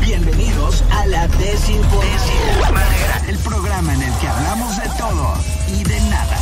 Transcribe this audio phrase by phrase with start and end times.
[0.00, 3.28] Bienvenidos a la Desinformación.
[3.28, 5.34] El programa en el que hablamos de todo
[5.68, 6.38] y de nada.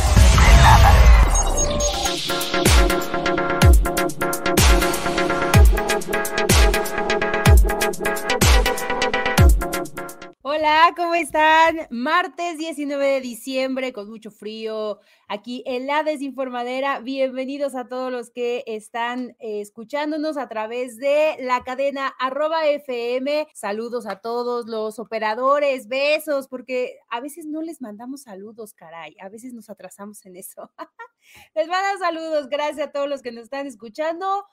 [10.41, 11.48] Hola, ¿cómo están?
[11.91, 16.99] Martes 19 de diciembre con mucho frío aquí en la desinformadera.
[16.99, 23.47] Bienvenidos a todos los que están eh, escuchándonos a través de la cadena arroba FM.
[23.53, 29.15] Saludos a todos los operadores, besos, porque a veces no les mandamos saludos, caray.
[29.21, 30.71] A veces nos atrasamos en eso.
[31.55, 34.45] les mando saludos, gracias a todos los que nos están escuchando.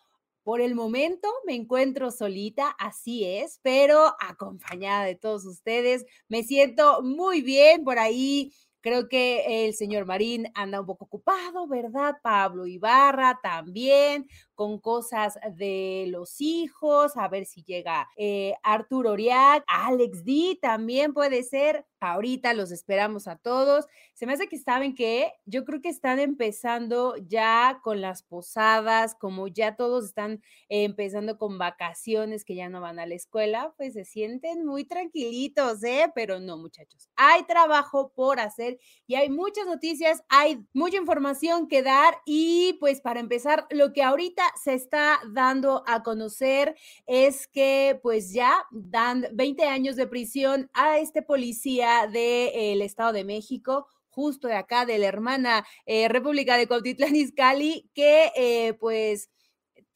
[0.47, 6.07] Por el momento me encuentro solita, así es, pero acompañada de todos ustedes.
[6.29, 8.53] Me siento muy bien por ahí.
[8.81, 12.15] Creo que el señor Marín anda un poco ocupado, ¿verdad?
[12.23, 19.63] Pablo Ibarra también, con cosas de los hijos, a ver si llega eh, Arturo Oriac,
[19.69, 21.87] Alex D también puede ser.
[22.01, 23.87] Ahorita los esperamos a todos.
[24.15, 29.15] Se me hace que saben que yo creo que están empezando ya con las posadas,
[29.15, 33.95] como ya todos están empezando con vacaciones que ya no van a la escuela, pues
[33.95, 36.11] se sienten muy tranquilitos, ¿eh?
[36.15, 41.83] Pero no, muchachos, hay trabajo por hacer y hay muchas noticias, hay mucha información que
[41.83, 46.75] dar y pues para empezar, lo que ahorita se está dando a conocer
[47.07, 53.25] es que pues ya dan 20 años de prisión a este policía del Estado de
[53.25, 59.31] México, justo de acá, de la hermana eh, República de Cuautitlán Izcalli, que eh, pues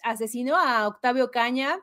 [0.02, 1.78] asesinó a Octavio Caña.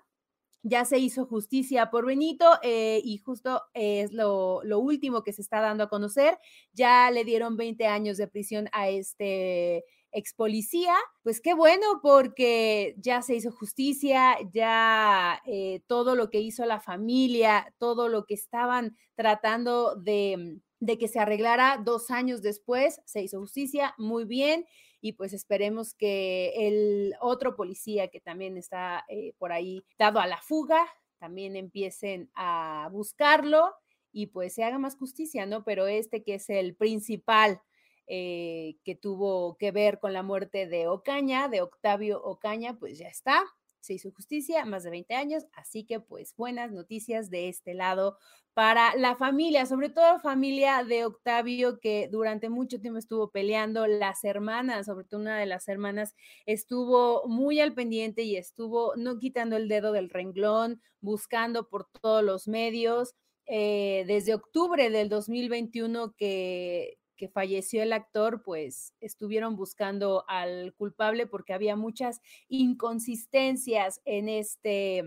[0.63, 5.41] Ya se hizo justicia por Benito eh, y justo es lo, lo, último que se
[5.41, 6.37] está dando a conocer.
[6.73, 9.85] Ya le dieron 20 años de prisión a este
[10.17, 10.95] ex policía.
[11.23, 16.79] Pues qué bueno porque ya se hizo justicia, ya eh, todo lo que hizo la
[16.79, 20.59] familia, todo lo que estaban tratando de,
[20.99, 24.65] que se arreglara dos años después, se hizo justicia, muy bien
[24.99, 30.25] y pues esperemos que el otro policía que también está eh, por ahí dado a
[30.25, 30.83] la fuga,
[31.19, 33.73] también empiecen a buscarlo
[34.11, 35.63] y pues se haga más justicia, ¿no?
[35.63, 37.61] Pero este que es el principal
[38.07, 43.07] eh, que tuvo que ver con la muerte de Ocaña, de Octavio Ocaña, pues ya
[43.07, 43.43] está,
[43.81, 48.17] se hizo justicia, más de 20 años, así que pues buenas noticias de este lado
[48.53, 54.23] para la familia, sobre todo familia de Octavio que durante mucho tiempo estuvo peleando, las
[54.23, 59.55] hermanas, sobre todo una de las hermanas estuvo muy al pendiente y estuvo no quitando
[59.57, 63.15] el dedo del renglón, buscando por todos los medios.
[63.45, 71.27] Eh, desde octubre del 2021 que, que falleció el actor, pues estuvieron buscando al culpable
[71.27, 74.99] porque había muchas inconsistencias en este,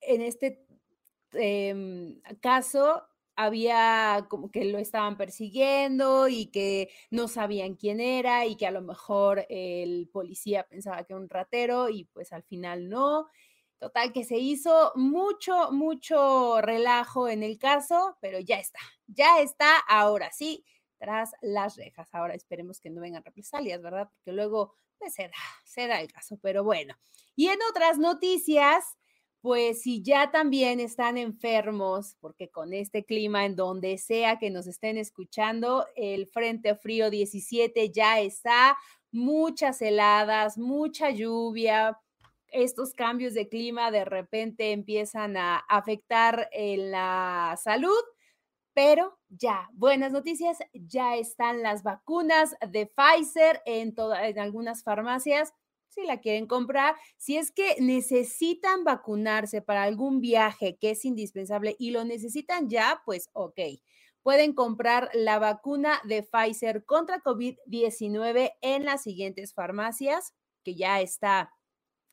[0.00, 0.66] en este
[1.34, 3.02] eh, caso.
[3.38, 8.70] Había como que lo estaban persiguiendo y que no sabían quién era y que a
[8.70, 13.26] lo mejor el policía pensaba que era un ratero y pues al final no.
[13.78, 19.76] Total, que se hizo mucho, mucho relajo en el caso, pero ya está, ya está
[19.86, 20.64] ahora sí,
[20.98, 22.08] tras las rejas.
[22.14, 24.08] Ahora esperemos que no vengan represalias, ¿verdad?
[24.10, 25.34] Porque luego pues, se, da,
[25.64, 26.94] se da el caso, pero bueno.
[27.34, 28.96] Y en otras noticias,
[29.42, 34.66] pues si ya también están enfermos, porque con este clima en donde sea que nos
[34.66, 38.76] estén escuchando, el Frente Frío 17 ya está,
[39.12, 41.98] muchas heladas, mucha lluvia
[42.56, 48.02] estos cambios de clima de repente empiezan a afectar en la salud,
[48.74, 55.52] pero ya, buenas noticias, ya están las vacunas de Pfizer en, toda, en algunas farmacias.
[55.88, 61.74] Si la quieren comprar, si es que necesitan vacunarse para algún viaje que es indispensable
[61.78, 63.60] y lo necesitan ya, pues ok
[64.26, 71.55] pueden comprar la vacuna de Pfizer contra COVID-19 en las siguientes farmacias, que ya está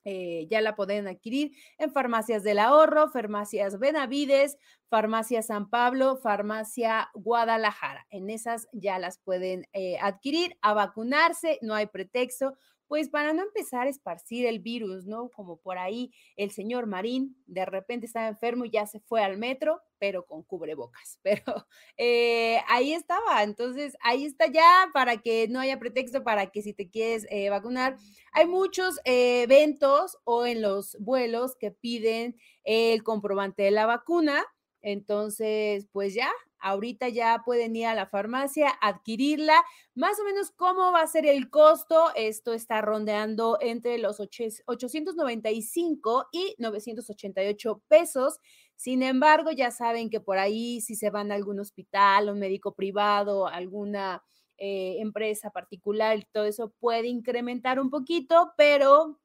[0.06, 4.58] eh, ya la pueden adquirir en farmacias del ahorro, farmacias Benavides,
[4.90, 8.06] farmacia San Pablo, farmacia Guadalajara.
[8.10, 12.58] En esas ya las pueden eh, adquirir, a vacunarse, no hay pretexto
[12.88, 15.30] pues para no empezar a esparcir el virus, ¿no?
[15.30, 19.38] Como por ahí el señor Marín de repente estaba enfermo y ya se fue al
[19.38, 21.20] metro, pero con cubrebocas.
[21.24, 21.66] Pero
[21.98, 26.74] eh, ahí estaba, entonces ahí está ya para que no haya pretexto para que si
[26.74, 27.98] te quieres eh, vacunar.
[28.34, 34.44] Hay muchos eh, eventos o en los vuelos que piden el comprobante de la vacuna.
[34.82, 36.30] Entonces, pues ya,
[36.63, 39.62] ahorita ya pueden ir a la farmacia, adquirirla.
[39.94, 42.12] Más o menos, ¿cómo va a ser el costo?
[42.15, 48.39] Esto está rondeando entre los 895 y 988 pesos.
[48.75, 52.74] Sin embargo, ya saben que por ahí, si se van a algún hospital, un médico
[52.74, 54.24] privado, alguna
[54.57, 59.19] eh, empresa particular, todo eso puede incrementar un poquito, pero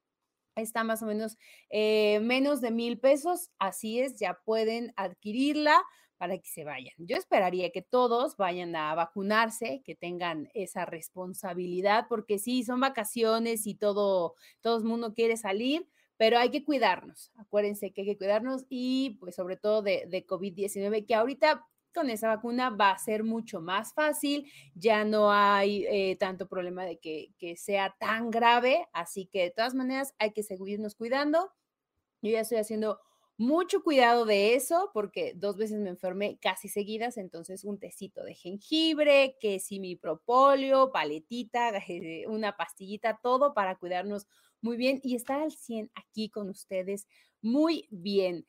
[0.56, 1.38] está más o menos
[1.70, 3.50] eh, menos de mil pesos.
[3.60, 5.80] Así es, ya pueden adquirirla
[6.18, 6.94] para que se vayan.
[6.98, 13.66] Yo esperaría que todos vayan a vacunarse, que tengan esa responsabilidad, porque sí, son vacaciones
[13.66, 17.32] y todo, todo el mundo quiere salir, pero hay que cuidarnos.
[17.36, 22.10] Acuérdense que hay que cuidarnos y pues sobre todo de, de COVID-19, que ahorita con
[22.10, 26.98] esa vacuna va a ser mucho más fácil, ya no hay eh, tanto problema de
[26.98, 31.52] que, que, sea tan grave, así que de todas maneras hay que seguirnos cuidando.
[32.20, 33.00] Yo ya estoy haciendo
[33.38, 38.34] mucho cuidado de eso porque dos veces me enfermé casi seguidas, entonces un tecito de
[38.34, 41.72] jengibre, que si mi propóleo, paletita,
[42.28, 44.26] una pastillita, todo para cuidarnos
[44.60, 47.06] muy bien y estar al 100 aquí con ustedes
[47.40, 48.44] muy bien.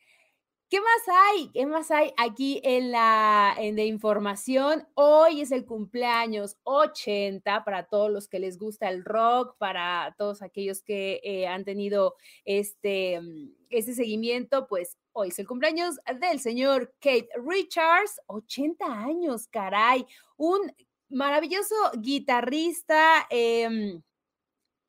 [0.69, 1.49] ¿Qué más hay?
[1.51, 4.87] ¿Qué más hay aquí en la de información?
[4.93, 10.43] Hoy es el cumpleaños 80 para todos los que les gusta el rock, para todos
[10.43, 16.39] aquellos que eh, han tenido este, mm, este seguimiento, pues hoy es el cumpleaños del
[16.39, 20.05] señor Kate Richards, 80 años, caray,
[20.37, 20.71] un
[21.09, 24.03] maravilloso guitarrista, em,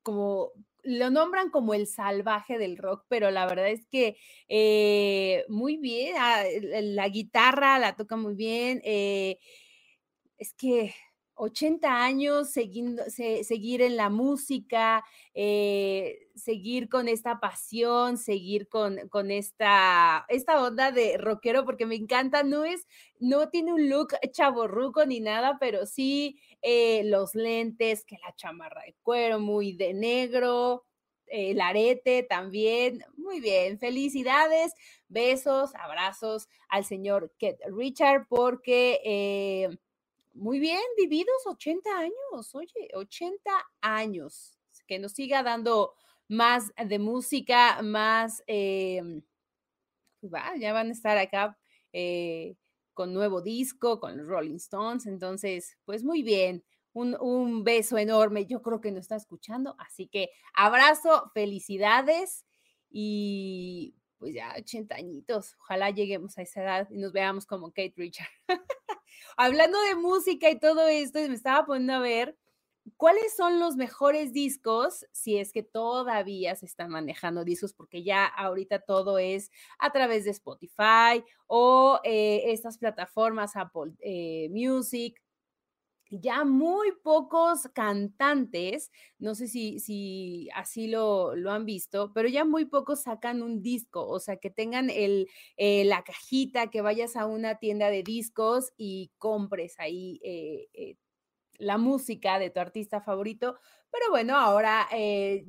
[0.03, 0.53] como
[0.85, 4.17] lo nombran como el salvaje del rock, pero la verdad es que
[4.49, 8.81] eh, muy bien, ah, la guitarra la toca muy bien.
[8.85, 9.39] Eh,
[10.39, 10.95] es que
[11.41, 15.03] 80 años seguir en la música,
[15.33, 21.95] eh, seguir con esta pasión, seguir con, con esta, esta onda de rockero, porque me
[21.95, 22.87] encanta, no es,
[23.19, 28.83] no tiene un look chaborruco ni nada, pero sí eh, los lentes, que la chamarra
[28.83, 30.85] de cuero muy de negro,
[31.27, 34.75] el arete también, muy bien, felicidades,
[35.09, 39.01] besos, abrazos al señor Kate Richard, porque...
[39.05, 39.79] Eh,
[40.35, 43.51] muy bien, vividos 80 años, oye, 80
[43.81, 44.57] años.
[44.87, 45.95] Que nos siga dando
[46.29, 49.23] más de música, más, eh,
[50.59, 51.59] ya van a estar acá
[51.93, 52.57] eh,
[52.95, 55.07] con nuevo disco, con los Rolling Stones.
[55.07, 58.47] Entonces, pues muy bien, un, un, beso enorme.
[58.47, 62.45] Yo creo que nos está escuchando, así que abrazo, felicidades
[62.91, 65.57] y pues ya 80 añitos.
[65.61, 68.29] Ojalá lleguemos a esa edad y nos veamos como Kate Richard.
[69.37, 72.37] Hablando de música y todo esto, me estaba poniendo a ver
[72.97, 78.27] cuáles son los mejores discos, si es que todavía se están manejando discos, porque ya
[78.27, 85.21] ahorita todo es a través de Spotify o eh, estas plataformas Apple eh, Music,
[86.11, 92.65] ya muy pocos cantantes, no sé si, si así lo, han visto, pero ya muy
[92.65, 97.27] pocos sacan un disco, o sea, que tengan el, eh, la cajita, que vayas a
[97.27, 100.97] una tienda de discos y compres ahí eh, eh,
[101.59, 103.59] la música de tu artista favorito.
[103.93, 104.89] Pero bueno, ahora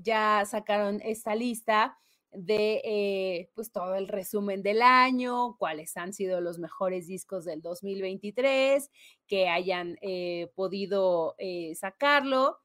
[0.01, 1.97] ya sacaron esta lista
[2.33, 7.61] de eh, pues todo el resumen del año, cuáles han sido los mejores discos del
[7.61, 8.89] 2023,
[9.27, 12.59] que hayan eh, podido eh, sacarlo.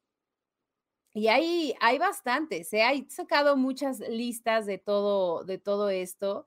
[1.15, 6.47] Y hay, hay bastantes, hay sacado muchas listas de todo, de todo esto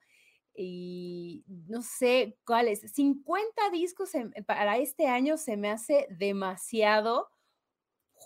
[0.62, 4.12] y no sé cuáles, 50 discos
[4.46, 7.30] para este año se me hace demasiado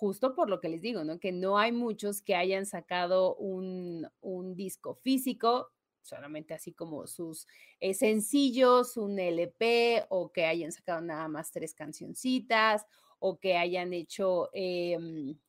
[0.03, 1.17] justo por lo que les digo, ¿no?
[1.17, 4.05] Que no hay muchos que hayan sacado un,
[4.53, 7.47] disco físico, solamente así como sus
[7.79, 12.85] eh, sencillos, un LP, o que hayan sacado nada más tres cancioncitas,
[13.19, 15.39] o que hayan hecho, em,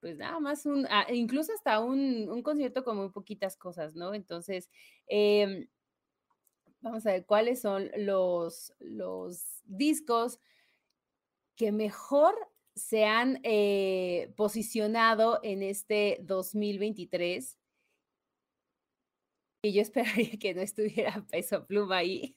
[0.00, 4.14] pues nada más un, ah, incluso hasta un, concierto con muy poquitas cosas, ¿no?
[4.14, 4.68] Entonces,
[5.06, 5.68] em,
[6.80, 10.40] vamos a ver cuáles son los, los discos
[11.54, 12.34] que mejor
[12.76, 17.58] se han eh, posicionado en este 2023.
[19.62, 22.36] Y yo esperaría que no estuviera peso pluma ahí.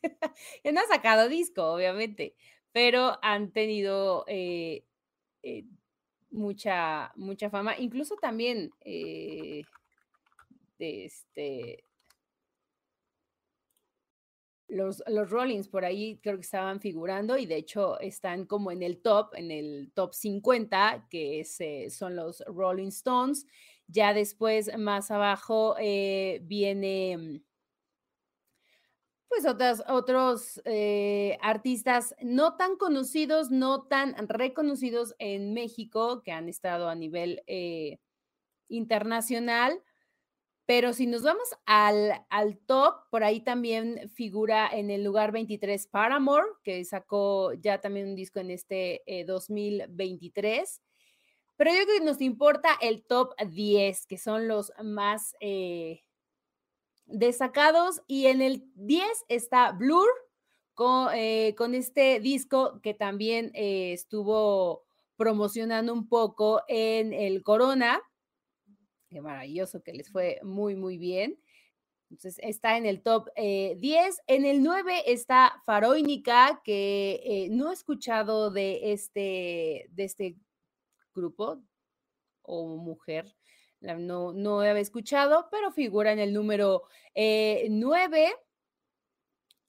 [0.63, 2.36] no ha sacado disco, obviamente,
[2.72, 4.86] pero han tenido eh,
[5.43, 5.65] eh,
[6.31, 7.77] mucha, mucha fama.
[7.77, 9.65] Incluso también de
[10.79, 11.84] este,
[14.69, 18.83] los, los Rollins por ahí creo que estaban figurando y de hecho están como en
[18.83, 23.45] el top, en el top 50, que eh, son los Rolling Stones.
[23.88, 27.41] Ya después, más abajo, eh, viene,
[29.27, 36.49] pues otras, otros eh, artistas no tan conocidos, no tan reconocidos en México, que han
[36.49, 37.99] estado a nivel eh,
[38.67, 39.81] internacional.
[40.69, 45.88] Pero si nos vamos al, al, top, por ahí también figura en el lugar 23
[45.88, 50.77] Paramore, que sacó ya también un disco en este 2023.
[50.77, 50.81] Eh,
[51.57, 55.33] Pero yo creo que nos importa el top 10, que son los más
[57.07, 60.07] destacados y en el 10 está Blur
[60.75, 64.83] con, eh, con este disco que también eh, estuvo
[65.17, 68.03] promocionando un poco en el Corona.
[69.09, 71.39] Qué maravilloso que les fue muy, muy bien.
[72.09, 73.35] Entonces está en el top 10.
[73.35, 80.35] Eh, en el 9 está Faroinica, que no he escuchado de este, de este
[81.13, 81.61] grupo
[82.41, 83.25] o mujer
[83.81, 86.83] no, no había escuchado, pero figura en el número
[87.15, 88.25] 9.
[88.25, 88.33] Eh,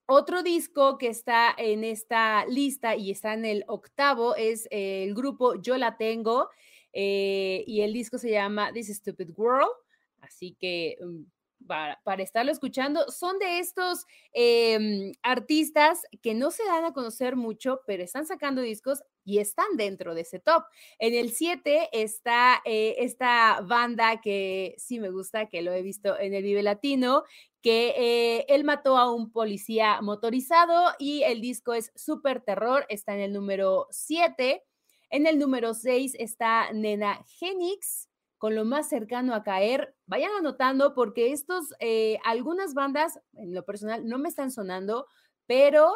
[0.07, 5.55] Otro disco que está en esta lista y está en el octavo es el grupo
[5.55, 6.51] Yo la tengo
[6.93, 9.73] eh, y el disco se llama This Stupid World.
[10.21, 11.23] Así que mm,
[11.67, 13.11] para, para, estarlo escuchando.
[13.11, 18.63] Son de estos em, artistas que no se dan a conocer mucho, pero están sacando
[18.63, 20.65] discos y están dentro de ese top.
[20.99, 26.19] En el 7 está eh, esta banda que sí me gusta, que lo he visto
[26.19, 27.25] en el Vive Latino,
[27.63, 33.15] que eh, él mató a un policía motorizado y el disco es Super Terror, está
[33.15, 34.65] en el número 7.
[35.11, 39.95] En el número 6 está Nena Genix con lo más cercano a caer.
[40.07, 45.09] Vayan anotando porque estos, eh, algunas bandas, en lo personal, no me están sonando,
[45.47, 45.93] pero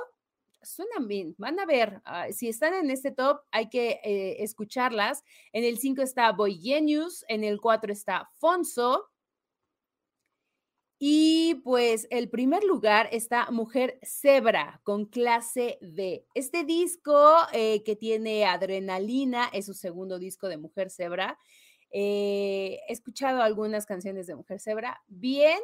[0.63, 1.37] suenan bien.
[1.39, 5.23] Van a ver, ah, si están en este top, hay que eh, escucharlas.
[5.53, 9.11] En el 5 está Boy Genius, en el 4 está Fonso.
[10.99, 16.25] Y pues el primer lugar está Mujer Zebra con clase B.
[16.35, 21.39] Este disco eh, que tiene adrenalina es su segundo disco de Mujer Zebra.
[21.91, 25.59] Eh, he escuchado algunas canciones de Mujer Zebra bien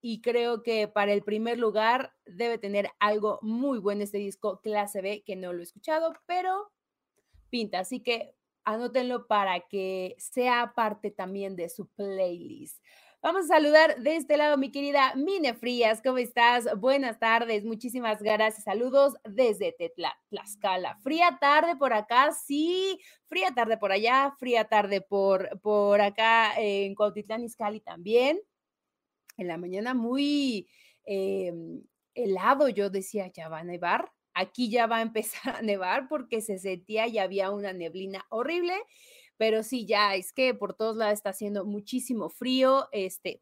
[0.00, 5.02] y creo que para el primer lugar debe tener algo muy bueno este disco clase
[5.02, 6.70] B que no lo he escuchado, pero
[7.48, 7.80] pinta.
[7.80, 12.82] Así que anótenlo para que sea parte también de su playlist.
[13.26, 16.00] Vamos a saludar de este lado, mi querida Mine Frías.
[16.00, 16.68] ¿Cómo estás?
[16.78, 18.62] Buenas tardes, muchísimas gracias.
[18.62, 20.96] Saludos desde Tetla, Tlaxcala.
[21.00, 26.94] Fría tarde por acá, sí, fría tarde por allá, fría tarde por, por acá en
[26.94, 28.38] Cuautitlán Izcalli también.
[29.36, 30.68] En la mañana muy
[31.04, 31.82] em,
[32.14, 34.12] helado, yo decía, ya va a nevar.
[34.34, 38.74] Aquí ya va a empezar a nevar porque se sentía y había una neblina horrible
[39.36, 43.38] pero sí, ya es que por todos lados está haciendo muchísimo frío, este,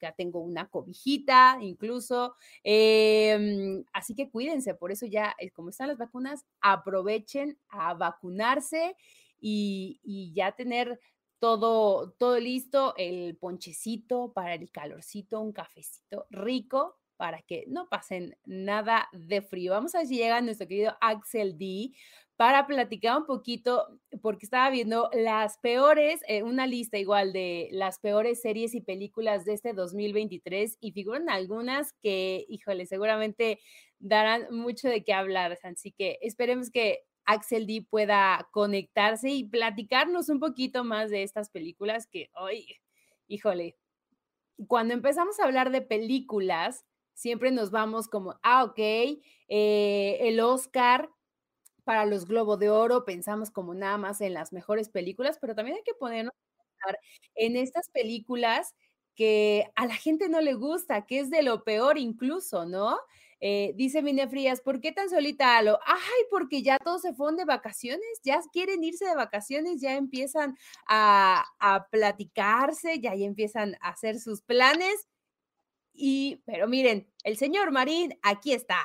[0.00, 5.88] ya tengo una cobijita incluso, em, así que cuídense, por eso ya, eh, como están
[5.88, 8.96] las vacunas, aprovechen a vacunarse
[9.40, 11.00] y, y ya tener
[11.38, 18.36] todo, todo listo, el ponchecito para el calorcito, un cafecito rico para que no pasen
[18.44, 19.72] nada de frío.
[19.72, 21.92] Vamos a ver si llega nuestro querido Axel D
[22.36, 27.98] para platicar un poquito, porque estaba viendo las peores, eh, una lista igual de las
[27.98, 33.60] peores series y películas de este 2023 y figuran algunas que, híjole, seguramente
[33.98, 35.58] darán mucho de qué hablar.
[35.62, 41.48] Así que esperemos que Axel D pueda conectarse y platicarnos un poquito más de estas
[41.48, 42.66] películas que hoy,
[43.28, 43.76] híjole,
[44.68, 51.10] cuando empezamos a hablar de películas, siempre nos vamos como, ah, ok, eh, el Oscar
[51.86, 55.76] para los Globo de Oro, pensamos como nada más en las mejores películas, pero también
[55.76, 56.34] hay que ponernos
[57.36, 58.74] en estas películas
[59.14, 62.98] que a la gente no le gusta, que es de lo peor incluso, ¿no?
[63.38, 65.78] Eh, dice Mine Frías, ¿por qué tan solita lo?
[65.86, 70.56] Ay, porque ya todos se fueron de vacaciones, ya quieren irse de vacaciones, ya empiezan
[70.88, 71.44] a,
[71.92, 75.06] platicarse, ya empiezan a hacer sus planes.
[75.92, 78.84] Y, pero miren, el señor Marín aquí está.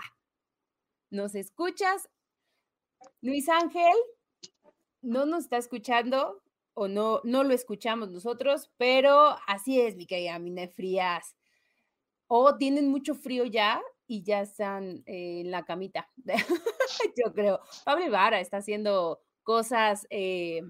[1.10, 2.10] ¿Nos escuchas?
[3.22, 3.93] Luis Ángel
[5.01, 6.41] no nos está escuchando
[6.74, 11.36] o no, no lo escuchamos nosotros, pero así es, mi querida Mine Frías.
[12.27, 16.10] O tienen mucho frío ya y ya están en la camita.
[17.17, 17.60] Yo creo.
[17.84, 20.62] Pablo Ibarra está haciendo cosas eh,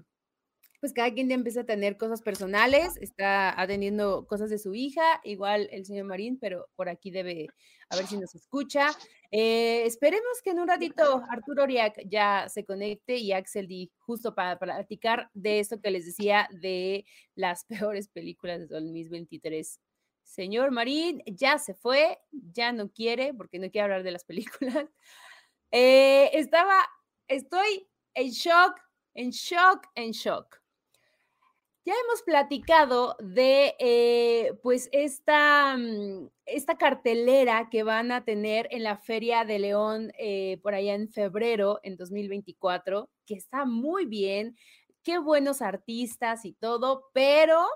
[0.82, 5.20] pues cada quien ya empieza a tener cosas personales, está atendiendo cosas de su hija,
[5.22, 7.46] igual el señor Marín, pero por aquí debe
[7.88, 8.88] a ver si nos escucha.
[9.34, 14.34] Eh, esperemos que en un ratito Arturo Oriac ya se conecte y Axel D, justo
[14.34, 17.64] para, platicar de esto que les decía de las
[17.96, 19.80] peores películas de 2023
[20.22, 24.86] señor Marín ya se fue, ya no quiere, porque no quiere hablar de las películas.
[25.74, 26.86] Eh, estaba,
[27.28, 28.78] estoy en shock,
[29.14, 30.60] en shock, en shock.
[31.86, 38.82] Ya hemos platicado de eh, pues esta, mm, esta cartelera que van a tener en
[38.82, 44.56] la Feria de León eh, por allá en febrero en 2024, que está muy bien,
[45.02, 47.66] qué buenos artistas y todo, pero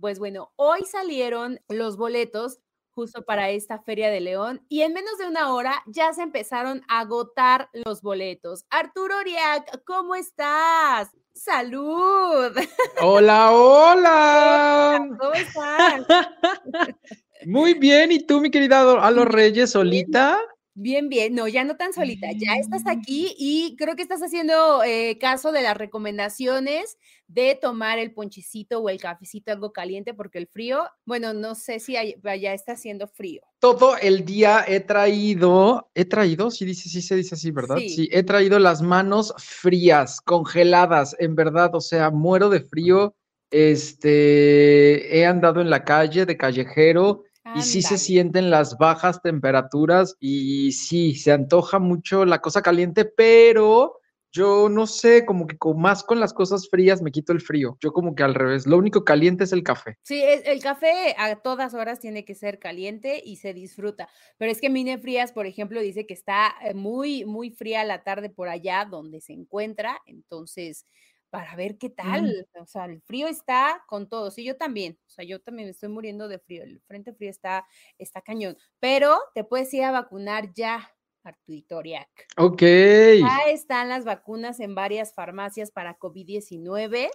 [0.00, 2.58] pues bueno, hoy salieron los boletos
[2.90, 6.82] justo para esta Feria de León y en menos de una hora ya se empezaron
[6.88, 8.64] a agotar los boletos.
[8.70, 11.08] Arturo Oriac, ¿cómo estás?
[11.34, 12.52] Salud.
[13.00, 15.08] Hola, hola.
[15.20, 16.06] ¿Cómo estás?
[17.46, 20.38] Muy bien, ¿y tú, mi querida a los Reyes, solita?
[20.74, 24.82] Bien, bien, no, ya no tan solita, ya estás aquí y creo que estás haciendo
[24.82, 26.96] eh, caso de las recomendaciones
[27.26, 31.78] de tomar el ponchecito o el cafecito algo caliente porque el frío, bueno, no sé
[31.78, 33.42] si ya está haciendo frío.
[33.58, 37.76] Todo el día he traído, he traído, sí dice, sí se dice así, ¿verdad?
[37.76, 37.90] Sí.
[37.90, 43.14] sí, he traído las manos frías, congeladas, en verdad, o sea, muero de frío.
[43.50, 50.16] Este, he andado en la calle de callejero y sí se sienten las bajas temperaturas
[50.20, 53.98] y sí, se antoja mucho la cosa caliente, pero
[54.32, 57.76] yo no sé, como que con, más con las cosas frías me quito el frío.
[57.80, 59.98] Yo como que al revés, lo único caliente es el café.
[60.02, 64.08] Sí, el café a todas horas tiene que ser caliente y se disfruta.
[64.38, 68.04] Pero es que Mine Frías, por ejemplo, dice que está eh, muy, muy fría la
[68.04, 70.00] tarde por allá donde se encuentra.
[70.06, 70.86] Entonces,
[71.32, 72.46] para ver qué tal.
[72.60, 74.30] O sea, el frío está con todo.
[74.30, 74.98] Sí, yo también.
[75.06, 76.62] O sea, yo también estoy muriendo de frío.
[76.62, 78.54] El frente frío está, está cañón.
[78.80, 82.26] Pero te puedes ir a vacunar ya, Artuitoriac.
[82.36, 82.60] Ok.
[82.60, 87.08] Ya están las vacunas en varias farmacias para COVID-19.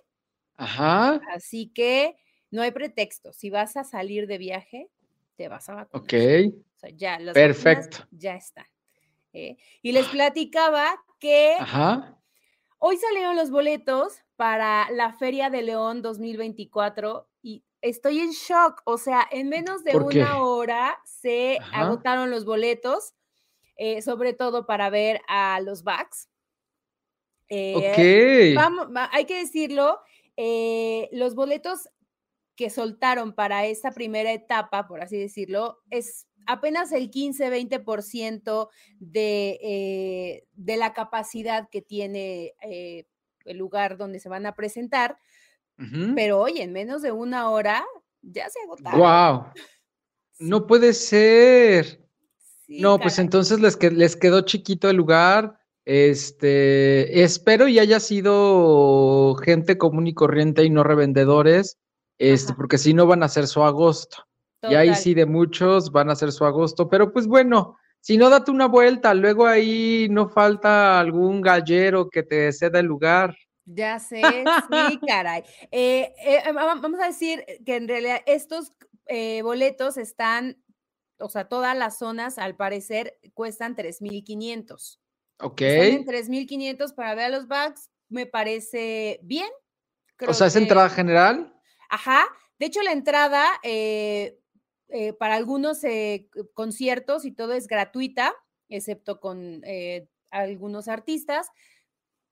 [0.56, 1.22] Ajá.
[1.32, 2.16] Así que
[2.50, 3.34] no hay pretexto.
[3.34, 4.90] Si vas a salir de viaje,
[5.36, 6.04] te vas a vacunar.
[6.04, 6.56] Ok.
[6.76, 8.00] O sea, ya, las Perfecto.
[8.10, 8.66] ya están.
[9.34, 9.58] ¿eh?
[9.84, 12.18] Y les platicaba que Ajá
[12.79, 18.81] Hoy salieron los boletos para la Feria de León 2024 y estoy en shock.
[18.85, 23.16] O sea, en menos de una hora se agotaron los boletos,
[23.77, 26.29] eh, sobre todo para ver a los backs.
[27.50, 30.00] Eh, vamos, hay que decirlo,
[30.35, 31.90] eh, los boletos
[32.55, 40.44] que soltaron para esta primera etapa, por así decirlo, es apenas el 15-20% de, eh,
[40.53, 43.05] de la capacidad que tiene eh,
[43.46, 45.18] el lugar donde se van a presentar.
[46.16, 47.86] Pero oye, en menos de una hora
[48.24, 49.00] ya se agotaron.
[49.00, 49.46] ¡Wow!
[50.40, 52.03] No puede ser.
[52.68, 55.60] no, pues entonces les, les quedó chiquito el lugar.
[55.86, 61.77] Este, espero y haya sido gente común y corriente y no revendedores,
[62.18, 64.26] este, porque si no van a hacer su agosto.
[64.63, 68.29] Y ahí sí de muchos van a ser su agosto, pero pues bueno, si no,
[68.29, 73.35] date una vuelta, luego ahí no falta algún gallero que te ceda el lugar.
[73.65, 75.43] Ya sé, sí, caray.
[75.72, 78.72] Eh, eh, vamos a decir que en realidad estos
[79.07, 80.63] eh, boletos están,
[81.20, 85.00] o sea, todas las zonas al parecer cuestan 3.500.
[85.39, 85.61] Ok.
[85.61, 89.50] Están en 3.500 para ver a los bags, me parece bien.
[90.25, 91.53] o sea, ¿es entrada general?
[91.89, 92.25] Ajá.
[92.59, 94.39] De hecho, la entrada, eh,
[95.20, 98.34] para algunos eh, conciertos y todo es gratuita,
[98.70, 101.48] excepto con eh, algunos artistas.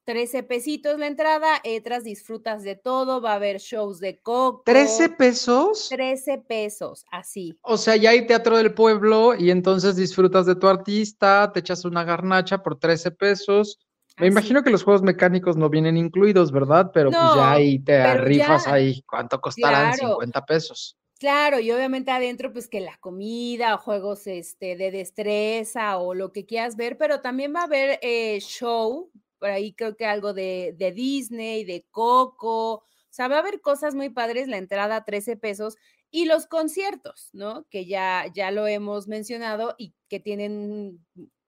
[0.06, 4.64] 13 pesitos la entrada, otras disfrutas de todo, va a haber shows de coco.
[4.64, 5.90] ¿13 pesos?
[5.90, 7.58] 13 pesos, así.
[7.64, 11.86] O sea, ya hay teatro del pueblo y entonces disfrutas de tu artista, te echas
[11.86, 13.80] una garnacha por 13 pesos.
[14.18, 16.92] Me imagino que los juegos mecánicos no vienen incluidos, ¿verdad?
[16.94, 19.02] Pero pues ya ahí te rifas ahí.
[19.08, 19.96] ¿Cuánto costarán?
[19.96, 20.98] 50 pesos.
[21.26, 26.46] Claro, y obviamente adentro, pues que la comida, juegos este, de destreza o lo que
[26.46, 29.10] quieras ver, pero también va a haber eh, show,
[29.40, 33.60] por ahí creo que algo de, de, Disney, de Coco, o sea, va a haber
[33.60, 35.78] cosas muy padres, la entrada 13 pesos
[36.12, 37.66] y los conciertos, ¿no?
[37.72, 41.04] Que ya, ya lo hemos mencionado y que tienen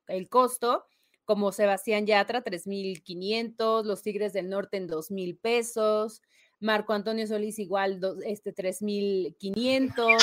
[0.07, 0.85] el costo,
[1.23, 6.23] como Sebastián Yatra, 3.500, los Tigres del Norte en 2.000 pesos,
[6.60, 10.06] Marco Antonio Solís igual este 3500.
[10.06, 10.15] ¡Wow!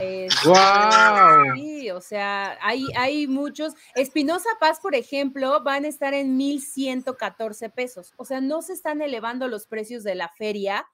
[0.00, 3.74] Este, sí, o sea, hay, hay muchos.
[3.94, 8.12] Espinosa Paz, por ejemplo, van a estar en 1114 pesos.
[8.16, 10.86] O sea, no se están elevando los precios de la feria,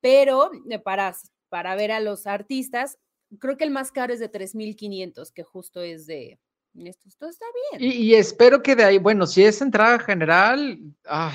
[0.00, 1.14] pero eh, para,
[1.48, 2.98] para ver a los artistas,
[3.38, 6.40] creo que el más caro es de 3500, que justo es de,
[6.74, 7.46] esto, esto, está
[7.78, 7.92] bien.
[7.92, 11.34] Y, espero que de ahí, bueno, si es entrada general, ay,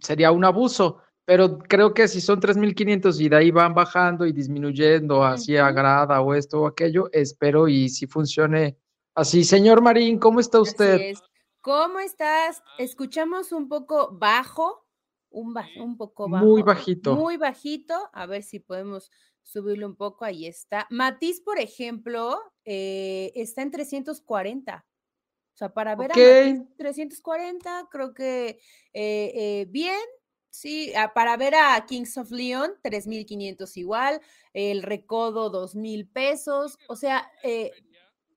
[0.00, 4.32] sería un abuso, pero creo que si son 3.500 y de ahí van bajando y
[4.32, 8.76] disminuyendo hacia grada o esto o aquello, espero y si funcione
[9.14, 9.44] así.
[9.44, 11.14] Señor Marín, ¿cómo está usted?
[11.60, 12.60] ¿Cómo estás?
[12.78, 14.84] Escuchamos un poco bajo,
[15.30, 16.44] un, un poco bajo.
[16.44, 17.14] Muy bajito.
[17.14, 17.94] Muy bajito.
[18.12, 20.24] A ver si podemos subirlo un poco.
[20.24, 20.88] Ahí está.
[20.90, 24.84] Matiz, por ejemplo, eh, está en 340.
[25.54, 28.58] O sea, para ver a Matiz, 340, creo que
[28.92, 30.00] eh, eh, bien,
[30.52, 34.20] Sí, ah, para ver a Kings of Leon, 3.500 igual,
[34.52, 37.70] el Recodo, 2.000 pesos, o sea, eh,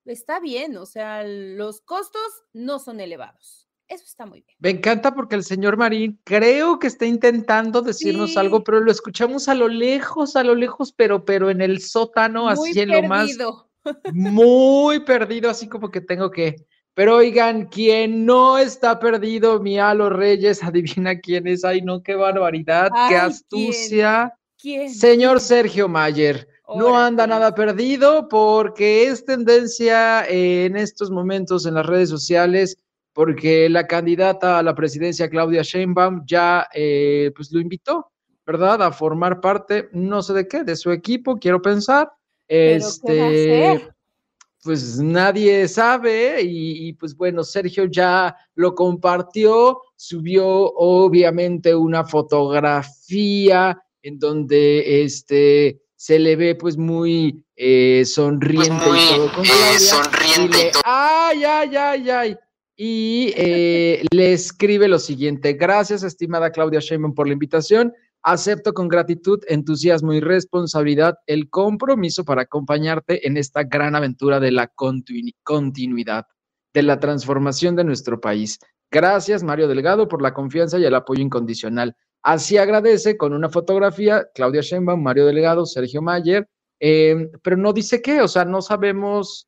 [0.06, 2.24] está bien, o sea, los costos
[2.54, 3.68] no son elevados.
[3.90, 4.58] Eso está muy bien.
[4.60, 9.50] Me encanta porque el señor Marín creo que está intentando decirnos algo, pero lo escuchamos
[9.50, 13.30] a lo lejos, a lo lejos, pero, pero en el sótano, así en lo más.
[14.14, 20.10] Muy perdido, así como que tengo que pero oigan, quien no está perdido, mi Alo
[20.10, 21.64] Reyes, adivina quién es.
[21.64, 24.34] Ay, no, qué barbaridad, qué astucia.
[24.58, 24.90] ¿Quién?
[24.90, 26.48] Señor Sergio Mayer.
[26.76, 32.76] No anda nada perdido porque es tendencia en estos momentos en las redes sociales
[33.16, 38.12] porque la candidata a la presidencia Claudia Sheinbaum ya eh, pues lo invitó,
[38.46, 38.82] ¿verdad?
[38.84, 42.12] A formar parte, no sé de qué, de su equipo, quiero pensar.
[42.48, 43.90] este,
[44.66, 54.18] pues nadie sabe y, pues bueno, Sergio ya lo compartió, subió obviamente una fotografía en
[54.18, 61.44] donde este se le ve pues muy eh, sonriente y todo con eh, sonriente ay,
[61.44, 62.38] ay, ay, ay.
[62.76, 67.94] Y eh, le escribe lo siguiente, gracias estimada Claudia Sheinbaum por la invitación
[68.28, 74.52] Acepto con gratitud, entusiasmo y responsabilidad el compromiso para acompañarte en esta gran aventura de
[74.52, 74.68] la
[75.44, 76.26] continuidad,
[76.74, 78.58] de la transformación de nuestro país.
[78.90, 81.96] Gracias, Mario Delgado, por la confianza y el apoyo incondicional.
[82.24, 86.48] Así agradece con una fotografía Claudia Sheinbaum, Mario Delgado, Sergio Mayer,
[86.80, 89.48] em, pero no dice qué, o sea, no sabemos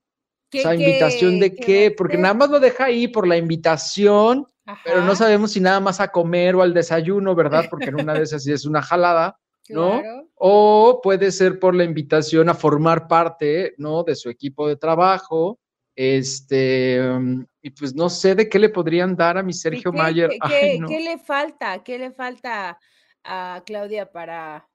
[0.52, 4.46] esa invitación de qué, porque nada más lo deja ahí por la invitación
[4.84, 7.66] pero no sabemos si nada más a comer o al desayuno, ¿verdad?
[7.70, 10.02] Porque en una de esas sí es una jalada, ¿no?
[10.36, 14.04] O puede ser por la invitación a formar parte, ¿no?
[14.04, 15.60] De su equipo de trabajo.
[15.96, 20.30] Este, mm, y pues no sé de qué le podrían dar a mi Sergio Mayer.
[20.48, 21.84] ¿qué, ¿Qué le falta?
[21.84, 22.78] ¿Qué le falta
[23.24, 24.68] a Claudia para,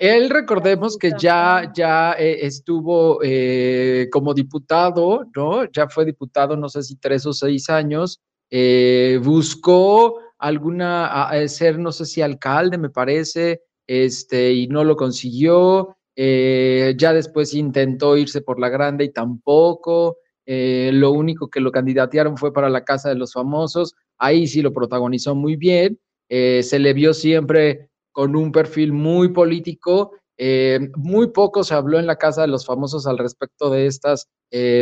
[0.00, 5.70] él recordemos que ya, ya eh, estuvo eh, como diputado, ¿no?
[5.70, 8.18] Ya fue diputado, no sé si tres o seis años,
[8.50, 15.96] eh, buscó alguna, ser, no sé si alcalde, me parece, este, y no lo consiguió.
[16.16, 20.18] Eh, ya después intentó irse por la grande y tampoco.
[20.46, 23.94] Eh, lo único que lo candidatearon fue para la Casa de los Famosos.
[24.18, 25.98] Ahí sí lo protagonizó muy bien.
[26.28, 30.12] se le vio siempre con un perfil muy político.
[30.96, 34.28] muy poco se habló en la Casa de los Famosos al respecto de estas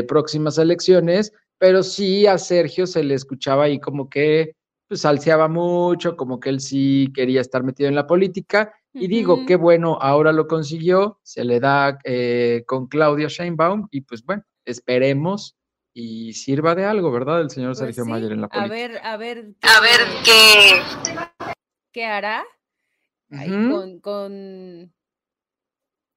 [0.06, 4.54] próximas elecciones, pero sí a Sergio se le escuchaba ahí como que
[4.86, 8.72] pues salseaba mucho, como que él sí quería estar metido en la política.
[8.94, 14.00] Y digo, qué bueno, ahora lo consiguió, se le da eh, con Claudia Sheinbaum y
[14.00, 15.56] pues bueno, esperemos
[15.92, 17.42] y sirva de algo, ¿verdad?
[17.42, 18.74] El señor pues Sergio Mayer en la política.
[18.74, 19.54] A ver, a ver.
[19.62, 21.52] A ver qué.
[21.92, 22.44] ¿Qué hará?
[23.70, 24.94] con, con,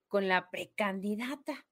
[0.08, 1.65] con la precandidata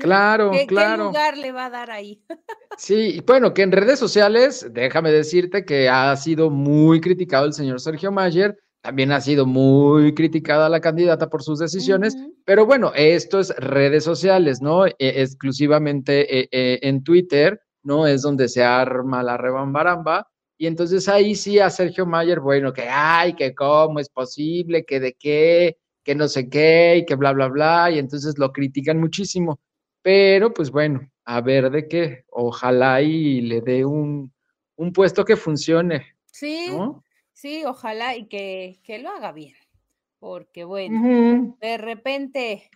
[0.00, 1.04] claro, claro.
[1.04, 2.22] ¿Qué lugar le va a dar ahí?
[2.78, 7.80] sí, bueno, que en redes sociales, déjame decirte que ha sido muy criticado el señor
[7.80, 13.40] Sergio Mayer, también ha sido muy criticada la candidata por sus decisiones, pero bueno, esto
[13.40, 14.86] es redes sociales, ¿no?
[14.86, 18.06] E, exclusivamente e, e, en Twitter, ¿no?
[18.06, 20.28] Es donde se arma la rebambaramba.
[20.56, 25.00] Y entonces ahí sí a Sergio Mayer, bueno, que ay, que cómo es posible, que
[25.00, 25.76] de qué,
[26.08, 29.60] que no sé qué y que bla, bla, bla, y entonces lo critican muchísimo.
[30.00, 34.32] Pero pues bueno, a ver de qué, ojalá y le dé un,
[34.94, 36.16] puesto que funcione.
[36.32, 36.66] Sí,
[37.34, 39.54] sí, ojalá y que, lo haga bien,
[40.18, 42.70] porque bueno, de repente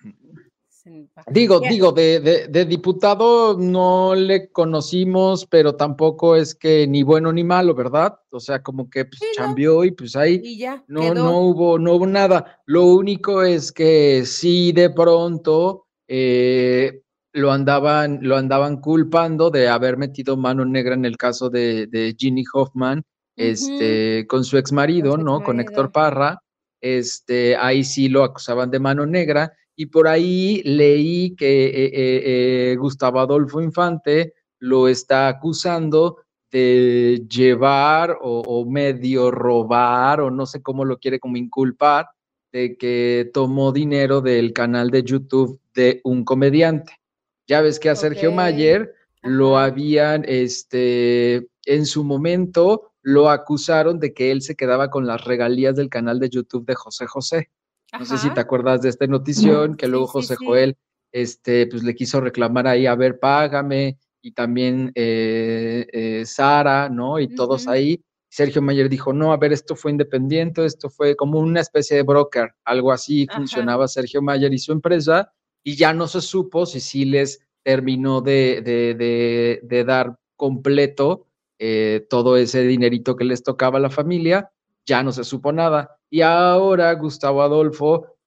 [1.31, 7.75] Digo, digo, de, diputado no le conocimos, pero tampoco es que ni bueno ni malo,
[7.75, 8.18] ¿verdad?
[8.31, 12.61] O sea, como que pues, cambió y pues ahí no, no, hubo, no hubo nada.
[12.66, 19.97] Lo único es que sí de pronto eh, lo andaban, lo andaban culpando de haber
[19.97, 23.05] metido mano negra en el caso de, de Ginny Hoffman,
[23.37, 25.42] este, con su ex marido, ¿no?
[25.42, 26.42] Con Héctor Parra.
[26.81, 32.72] Este, ahí sí lo acusaban de mano negra y por ahí leí que eh, eh,
[32.72, 36.18] eh, Gustavo Adolfo Infante lo está acusando
[36.50, 42.08] de llevar o, medio robar o no sé cómo lo quiere como inculpar
[42.52, 46.92] de que tomó dinero del canal de YouTube de un comediante.
[47.46, 54.12] Ya ves que a Sergio Mayer lo habían, este, en su momento lo acusaron de
[54.12, 57.50] que él se quedaba con las regalías del canal de YouTube de José José.
[57.98, 60.76] No sé si te acuerdas de esta notición, que luego José Joel,
[61.12, 67.18] este, pues le quiso reclamar ahí, a ver, págame, y también eh, eh, Sara, ¿no?
[67.18, 68.02] Y todos ahí.
[68.28, 72.02] Sergio Mayer dijo, no, a ver, esto fue independiente, esto fue como una especie de
[72.02, 75.31] broker, algo así funcionaba Sergio Mayer y su empresa,
[75.62, 81.26] y ya no se supo si sí les terminó de, de, de, dar completo
[81.59, 84.50] eh, todo ese dinerito que les tocaba a la familia,
[84.87, 85.98] ya no se supo nada.
[86.12, 88.18] Y ahora Gustavo Adolfo,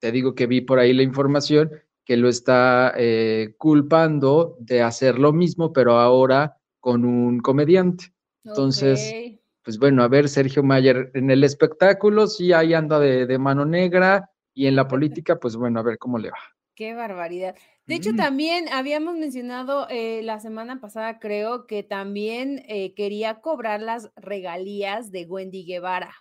[0.00, 1.70] te digo que vi por ahí la información,
[2.04, 8.12] que lo está eh, culpando de hacer lo mismo, pero ahora con un comediante.
[8.44, 9.14] Entonces,
[9.62, 14.30] pues bueno, a ver, Sergio Mayer, en el espectáculo sí ahí anda de, mano negra
[14.54, 16.38] y en la política, pues bueno, a ver cómo le va.
[16.74, 17.56] Qué barbaridad.
[17.84, 18.16] De hecho, mm.
[18.16, 25.10] también habíamos mencionado eh, la semana pasada, creo, que también eh, quería cobrar las regalías
[25.10, 26.14] de Wendy Guevara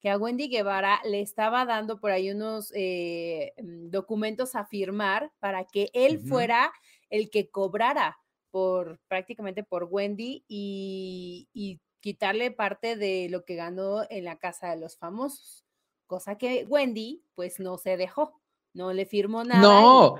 [0.00, 5.30] que a Wendy Guevara le estaba dando por ahí unos eh, mm, documentos a firmar
[5.38, 6.72] para que él fuera
[7.10, 8.18] el que cobrara
[8.50, 14.80] por prácticamente por Wendy y, quitarle parte de lo que ganó en la casa de
[14.80, 15.66] los famosos,
[16.06, 18.40] cosa que Wendy pues no se dejó,
[18.72, 19.60] no le firmó nada.
[19.60, 20.18] No,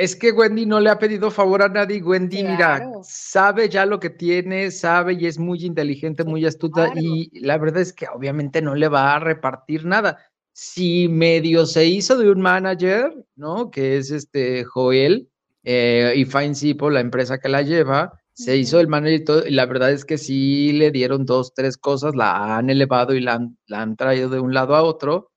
[0.00, 2.02] es que Wendy no le ha pedido favor a nadie.
[2.02, 6.90] Wendy, mira, sabe ya lo que tiene, sabe y es muy inteligente, muy astuta.
[6.96, 10.18] Y la verdad es que obviamente no le va a repartir nada.
[10.52, 13.70] Si medio se hizo de un manager, ¿no?
[13.70, 15.28] Que es este Joel
[15.64, 19.46] eh, y Fine Sipo, la empresa que la lleva, se hizo el manager y todo.
[19.46, 23.20] Y la verdad es que sí le dieron dos, tres cosas, la han elevado y
[23.20, 25.29] la han traído de un lado a otro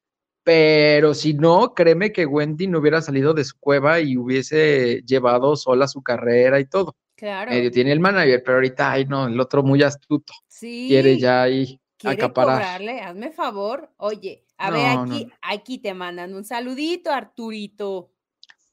[0.44, 5.56] pero si no, créeme que Wendy no hubiera salido de su cueva y hubiese llevado
[5.56, 6.96] sola su carrera y todo.
[7.16, 7.52] Claro.
[7.52, 10.34] Medio tiene el manager, pero ahorita, ay, no, el otro muy astuto.
[10.48, 10.88] Sí.
[10.90, 12.58] Quiere ya ahí ¿Quiere acaparar.
[12.58, 13.02] Cobrarle?
[13.02, 13.90] Hazme favor.
[13.98, 18.10] Oye, a ver, aquí, aquí te mandan un saludito, Arturito.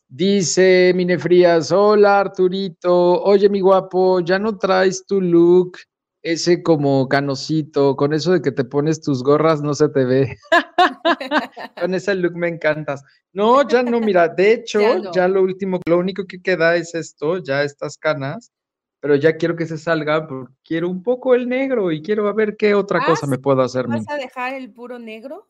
[0.09, 5.79] Dice Mine Frías, hola Arturito, oye mi guapo, ya no traes tu look
[6.23, 10.37] ese como canosito, con eso de que te pones tus gorras no se te ve.
[11.81, 13.03] con ese look me encantas.
[13.33, 14.81] No, ya no, mira, de hecho,
[15.13, 18.53] ya, lo último, lo único que queda es esto, ya estas canas,
[19.01, 22.57] pero ya quiero que se salga porque quiero un poco el negro y quiero ver
[22.57, 23.87] qué otra cosa me puedo hacer.
[23.87, 25.47] ¿Vas a dejar el puro negro?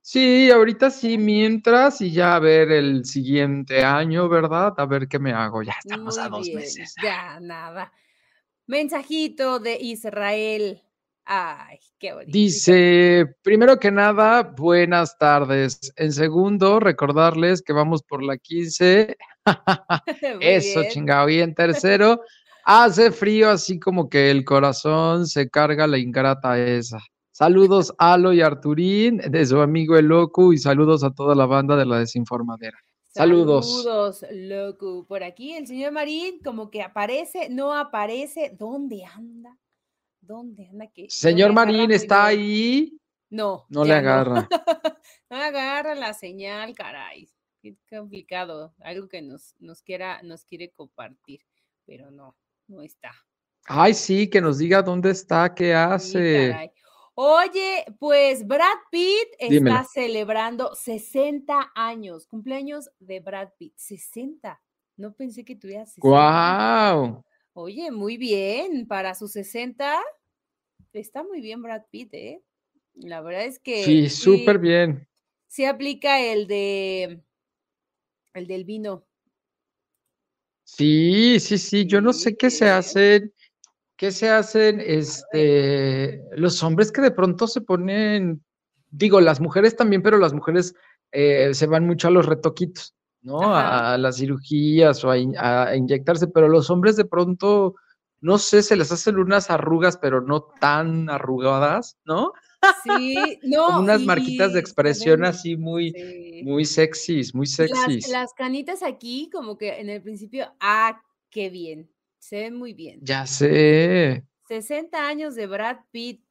[0.00, 4.72] Sí, ahorita sí, mientras y ya a ver el siguiente año, ¿verdad?
[4.78, 5.62] A ver qué me hago.
[5.62, 6.94] Ya estamos a dos meses.
[7.02, 7.92] Ya, nada.
[8.68, 10.82] Mensajito de Israel.
[11.24, 12.30] Ay, qué bonito.
[12.30, 15.90] Dice, primero que nada, buenas tardes.
[15.96, 19.16] En segundo, recordarles que vamos por la 15.
[20.40, 21.30] Eso, chingado.
[21.30, 22.20] Y en tercero,
[22.62, 26.98] hace frío, así como que el corazón se carga la ingrata esa.
[27.32, 31.74] Saludos Alo y Arturín de su amigo El Loco y saludos a toda la banda
[31.74, 32.78] de la desinformadera.
[33.08, 33.82] Saludos.
[33.82, 35.06] Saludos, loco.
[35.06, 38.54] Por aquí el señor Marín como que aparece, no aparece.
[38.58, 39.58] ¿Dónde anda?
[40.20, 40.86] ¿Dónde anda?
[40.88, 41.06] ¿Qué?
[41.08, 43.00] Señor Marín, ¿está ahí?
[43.30, 43.66] No.
[43.68, 44.48] No le agarra.
[45.30, 45.36] No.
[45.36, 47.28] agarra la señal, caray.
[47.60, 48.74] Qué complicado.
[48.80, 51.40] Algo que nos, nos, quiera, nos quiere compartir,
[51.84, 52.34] pero no,
[52.66, 53.12] no está.
[53.66, 56.72] Ay, sí, que nos diga dónde está, qué hace.
[57.20, 64.62] Oye, pues Brad Pitt está celebrando 60 años, cumpleaños de Brad Pitt, 60.
[64.96, 66.06] No pensé que tuviera 60.
[66.08, 67.24] ¡Wow!
[67.54, 70.00] Oye, muy bien, para sus 60
[70.92, 72.40] está muy bien Brad Pitt, ¿eh?
[72.94, 75.08] La verdad es que Sí, súper bien.
[75.48, 77.20] Se aplica el de
[78.34, 79.04] el del vino.
[80.62, 83.32] Sí, sí, sí, yo no sé qué se hace
[83.98, 88.44] ¿Qué se hacen este, los hombres que de pronto se ponen,
[88.90, 90.72] digo, las mujeres también, pero las mujeres
[91.10, 93.56] eh, se van mucho a los retoquitos, ¿no?
[93.56, 97.74] A, las cirugías o a, inyectarse, pero los hombres de pronto,
[98.20, 102.30] no sé, se les hacen unas arrugas, pero no tan arrugadas, ¿no?
[102.84, 103.66] Sí, no.
[103.66, 105.92] Como unas marquitas de expresión así muy,
[106.44, 108.06] muy sexys, muy sexys.
[108.06, 112.74] Las, las canitas aquí, como que en el principio, ah, qué bien se ve muy
[112.74, 113.00] bien.
[113.02, 114.24] Ya sé.
[114.48, 116.24] 60 años de Brad Pitt.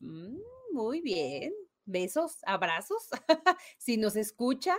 [0.00, 0.38] Mm,
[0.72, 1.52] muy bien.
[1.84, 3.08] Besos, abrazos.
[3.78, 4.76] si nos escucha,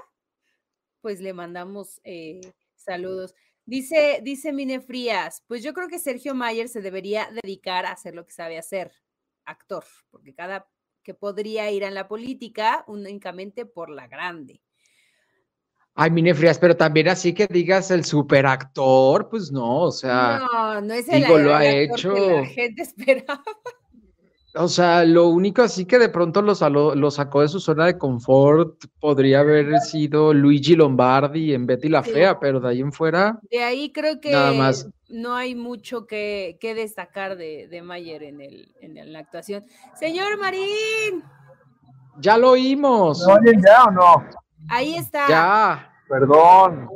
[1.02, 2.42] pues le mandamos eh,
[2.76, 3.34] saludos.
[3.66, 8.16] Dice, dice Mine Frías, pues yo creo que Sergio Mayer se debería dedicar a hacer
[8.16, 8.94] lo que sabe hacer,
[9.44, 10.70] actor, porque cada
[11.04, 14.62] que podría ir a la política únicamente por la grande.
[16.00, 20.40] Ay, Mine Frías, pero también así que digas el superactor, pues no, o sea.
[20.40, 22.14] No, no es el, digo, lo ha hecho.
[22.14, 23.44] que la gente esperaba.
[24.54, 27.98] O sea, lo único así que de pronto lo, lo, sacó de su zona de
[27.98, 33.40] confort podría haber sido Luigi Lombardi en Betty la Fea, pero de ahí en fuera.
[33.50, 34.88] De ahí creo que nada más.
[35.10, 39.64] no hay mucho que, que destacar de, de, Mayer en, el, en la actuación.
[39.96, 41.24] Señor Marín.
[42.20, 43.26] Ya lo oímos.
[43.26, 44.47] ¿Me oyen ya o no?
[44.70, 45.28] Ahí está.
[45.28, 45.94] Ya.
[46.08, 46.90] Perdón.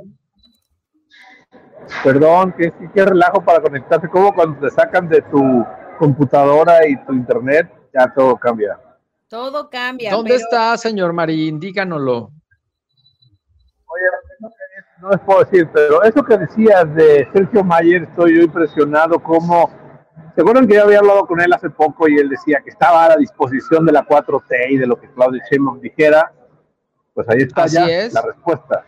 [2.03, 5.65] Perdón, que qué relajo para conectarse, como cuando te sacan de tu
[5.99, 8.79] computadora y tu internet, ya todo cambia.
[9.27, 10.11] Todo cambia.
[10.11, 11.59] ¿Dónde está, señor Marín?
[11.59, 12.31] Díganoslo.
[13.85, 14.05] Oye,
[15.01, 19.69] no les puedo decir, pero eso que decías de Sergio Mayer, estoy yo impresionado como...
[20.35, 23.05] ¿Se acuerdan que yo había hablado con él hace poco y él decía que estaba
[23.05, 26.31] a la disposición de la 4T y de lo que Claudio Sheinbaum dijera?
[27.13, 28.85] Pues ahí está ya la respuesta.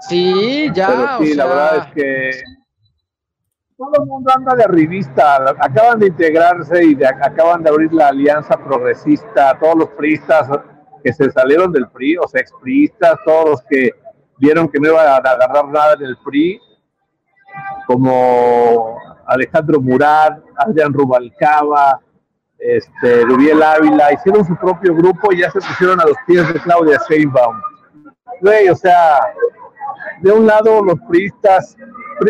[0.00, 1.18] Sí, ya.
[1.18, 2.30] sí, la verdad es que
[3.76, 8.56] todo el mundo anda de revista, acaban de integrarse y acaban de abrir la alianza
[8.56, 10.48] progresista, todos los priistas
[11.02, 13.90] que se salieron del PRI, o sea, expriistas, todos los que
[14.36, 16.60] vieron que no iban a agarrar nada en el PRI,
[17.86, 22.00] como Alejandro Murat, Adrián Rubalcaba,
[22.60, 26.60] este, Rubiel Ávila, hicieron su propio grupo y ya se pusieron a los pies de
[26.60, 27.60] Claudia Sheinbaum.
[28.40, 29.20] Güey, o sea,
[30.20, 31.76] de un lado los priistas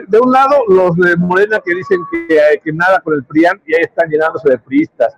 [0.08, 3.74] de un lado los de Morena que dicen que, que nada con el PRIAN y
[3.74, 5.16] ahí están llenándose de priistas.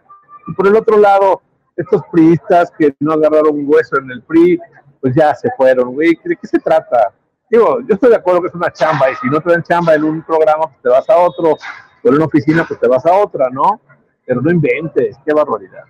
[0.48, 1.42] Y por el otro lado,
[1.76, 4.58] estos priistas que no agarraron un hueso en el PRI,
[5.00, 6.18] pues ya se fueron, güey.
[6.24, 7.12] ¿De qué se trata?
[7.50, 9.94] Digo, yo estoy de acuerdo que es una chamba y si no te dan chamba
[9.94, 13.04] en un programa, pues te vas a otro, o en una oficina, pues te vas
[13.04, 13.80] a otra, ¿no?
[14.32, 15.84] Pero no inventes, qué barbaridad.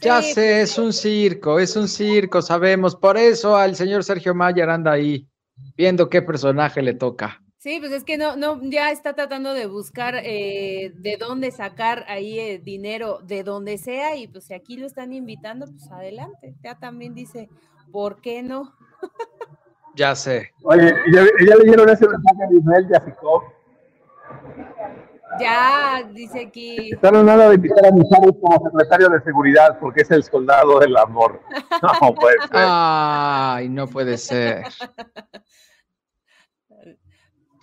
[0.00, 2.96] Ya sé, es un circo, es un circo, sabemos.
[2.96, 5.28] Por eso al señor Sergio Mayer anda ahí
[5.76, 7.42] viendo qué personaje le toca.
[7.58, 12.06] Sí, pues es que no, no, ya está tratando de buscar eh, de dónde sacar
[12.08, 16.54] ahí el dinero, de donde sea, y pues si aquí lo están invitando, pues adelante.
[16.62, 17.50] Ya también dice,
[17.92, 18.72] ¿por qué no?
[19.94, 20.52] ya sé.
[20.62, 23.42] Oye, ¿ya, ya leyeron ese mensaje de Ismael Yafikov?
[25.40, 26.90] Ya, dice aquí.
[26.92, 30.78] Están a nada de invitar a Mijares como secretario de seguridad porque es el soldado
[30.80, 31.40] del amor.
[32.02, 32.50] No puede ser.
[32.52, 34.64] Ay, no puede ser.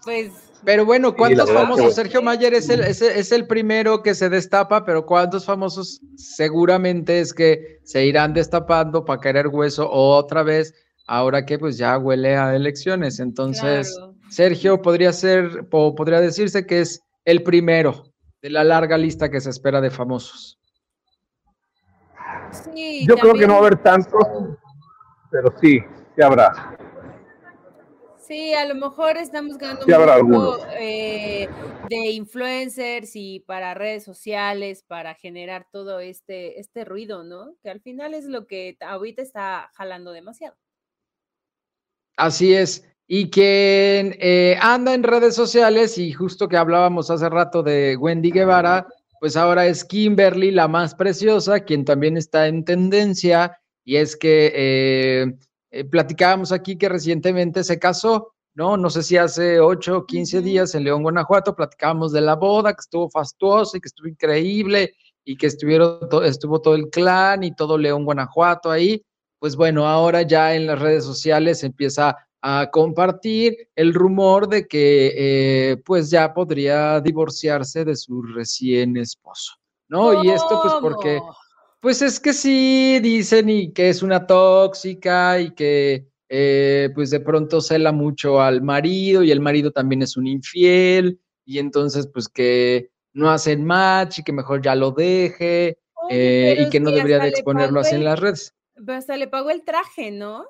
[0.03, 0.31] Pues.
[0.63, 1.93] Pero bueno, ¿cuántos famosos?
[1.93, 7.33] Sergio Mayer es el, es, el primero que se destapa, pero ¿cuántos famosos seguramente es
[7.33, 10.73] que se irán destapando para querer hueso otra vez?
[11.07, 13.19] Ahora que pues ya huele a elecciones.
[13.19, 13.95] Entonces,
[14.29, 19.49] Sergio podría ser, podría decirse que es el primero de la larga lista que se
[19.49, 20.59] espera de famosos.
[23.07, 24.23] Yo creo que no va a haber tantos,
[25.31, 25.79] pero sí,
[26.15, 26.77] sí habrá.
[28.19, 31.47] Sí, a lo mejor estamos ganando un poco eh,
[31.89, 37.55] de influencers y para redes sociales, para generar todo este, este ruido, ¿no?
[37.61, 40.55] Que al final es lo que ahorita está jalando demasiado.
[42.17, 42.89] Así es.
[43.07, 48.31] Y quien eh, anda en redes sociales, y justo que hablábamos hace rato de Wendy
[48.31, 48.87] Guevara,
[49.19, 54.51] pues ahora es Kimberly, la más preciosa, quien también está en tendencia, y es que
[54.55, 55.35] eh,
[55.71, 58.75] eh, platicábamos aquí que recientemente se casó, ¿no?
[58.75, 62.73] No sé si hace 8 o 15 días en León, Guanajuato, platicábamos de la boda,
[62.73, 67.53] que estuvo fastuosa y que estuvo increíble y que estuvieron estuvo todo el clan y
[67.55, 69.03] todo León, Guanajuato ahí.
[69.39, 72.15] Pues bueno, ahora ya en las redes sociales empieza
[72.47, 79.53] a compartir el rumor de que eh, pues ya podría divorciarse de su recién esposo,
[79.87, 80.23] ¿no?
[80.23, 81.19] Y esto pues porque
[81.79, 87.19] pues es que sí, dicen y que es una tóxica y que eh, pues de
[87.19, 92.29] pronto cela mucho al marido y el marido también es un infiel y entonces pues
[92.29, 95.79] que no hacen match y que mejor ya lo deje
[96.11, 98.53] eh, y que no debería de exponerlo así en las redes.
[98.75, 100.45] Pero hasta le pagó el traje, ¿no?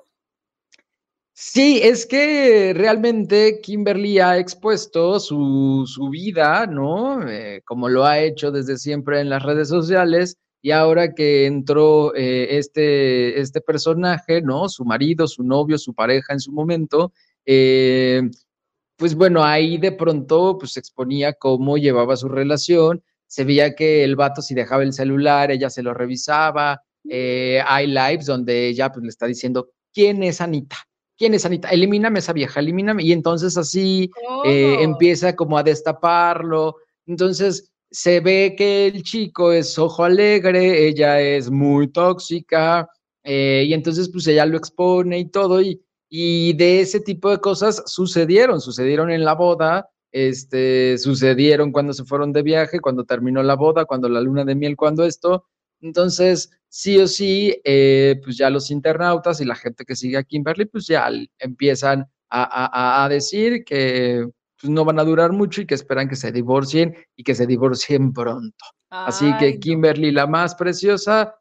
[1.38, 7.28] Sí, es que realmente Kimberly ha expuesto su, su vida, ¿no?
[7.28, 12.14] Eh, como lo ha hecho desde siempre en las redes sociales, y ahora que entró
[12.14, 14.70] eh, este, este personaje, ¿no?
[14.70, 17.12] Su marido, su novio, su pareja en su momento,
[17.44, 18.22] eh,
[18.96, 24.16] pues bueno, ahí de pronto pues exponía cómo llevaba su relación, se veía que el
[24.16, 29.10] vato si dejaba el celular, ella se lo revisaba, hay lives donde ella pues le
[29.10, 30.76] está diciendo, ¿quién es Anita?
[31.16, 31.68] ¿Quién es Anita?
[31.68, 33.02] Elimíname esa vieja, elimíname.
[33.02, 34.10] Y entonces así
[34.44, 36.76] eh, empieza como a destaparlo.
[37.06, 42.88] Entonces se ve que el chico es ojo alegre, ella es muy tóxica,
[43.22, 47.38] eh, y entonces pues ella lo expone y todo, y, y de ese tipo de
[47.38, 53.42] cosas sucedieron, sucedieron en la boda, este, sucedieron cuando se fueron de viaje, cuando terminó
[53.42, 55.44] la boda, cuando la luna de miel, cuando esto.
[55.80, 60.24] Entonces, sí o sí, eh, pues ya los internautas y la gente que sigue a
[60.24, 61.08] Kimberly, pues ya
[61.38, 64.28] empiezan a, decir que
[64.60, 67.46] pues, no van a durar mucho y que esperan que se divorcien y que se
[67.46, 68.64] divorcien pronto.
[68.90, 71.36] Así que Kimberly, la más preciosa,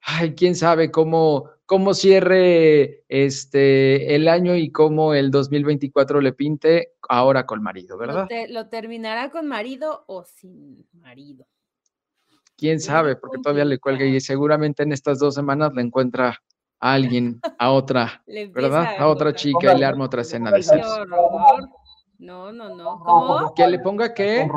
[0.00, 6.92] ay, quién sabe cómo, cómo cierre este el año y cómo el 2024 le pinte
[7.08, 8.28] ahora con marido, ¿verdad?
[8.48, 11.46] ¿Lo, terminará con marido o sin marido?
[12.56, 16.38] Quién sabe, porque todavía le cuelga y seguramente en estas dos semanas le encuentra
[16.80, 18.96] a alguien, a otra, ¿verdad?
[18.98, 21.04] A otra chica y le arma otra escena de sexo.
[22.18, 23.00] No, no, no.
[23.00, 23.54] ¿Cómo?
[23.54, 24.48] Que le ponga qué?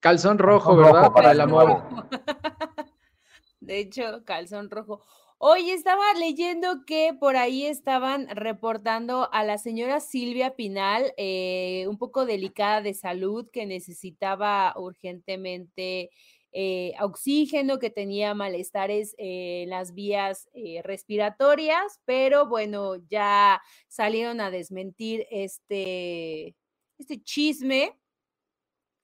[0.00, 1.12] Calzón rojo, ¿verdad?
[1.12, 1.82] Para el amor.
[3.60, 5.00] de hecho, calzón rojo.
[5.38, 11.98] Hoy estaba leyendo que por ahí estaban reportando a la señora Silvia Pinal, eh, un
[11.98, 16.10] poco delicada de salud, que necesitaba urgentemente
[16.52, 24.50] eh, oxígeno, que tenía malestares en las vías eh, respiratorias, pero bueno, ya salieron a
[24.50, 26.54] desmentir este,
[26.96, 27.98] este chisme.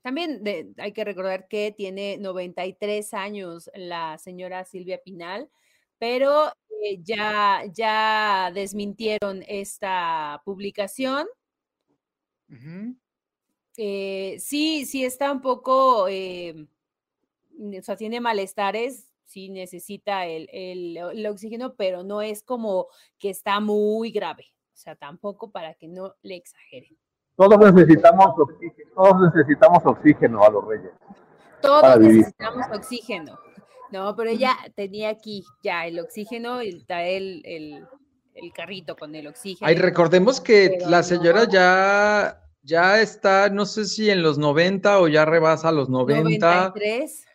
[0.02, 0.42] También
[0.78, 5.50] hay que recordar que tiene 93 años la señora Silvia Pinal,
[6.00, 6.48] pero
[6.82, 11.28] eh, ya, ya desmintieron esta publicación.
[13.76, 16.66] Eh, sí, sí está un poco, eh,
[17.78, 22.88] o sea, tiene malestares, sí necesita el, el oxígeno, pero no es como
[23.18, 26.96] que está muy grave, o sea, tampoco para que no le exageren.
[27.36, 30.92] Todos necesitamos oxígeno, todos necesitamos oxígeno a los reyes.
[31.60, 33.38] Todos necesitamos oxígeno.
[33.92, 37.86] No, pero ella tenía aquí ya el oxígeno y el, el,
[38.34, 39.68] el, carrito con el oxígeno.
[39.68, 45.08] Ay, recordemos que la señora ya, ya está, no sé si en los 90 o
[45.08, 46.70] ya rebasa los 90.
[46.70, 47.26] 93.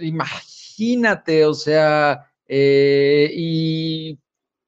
[0.00, 4.18] Imagínate, o sea, eh, y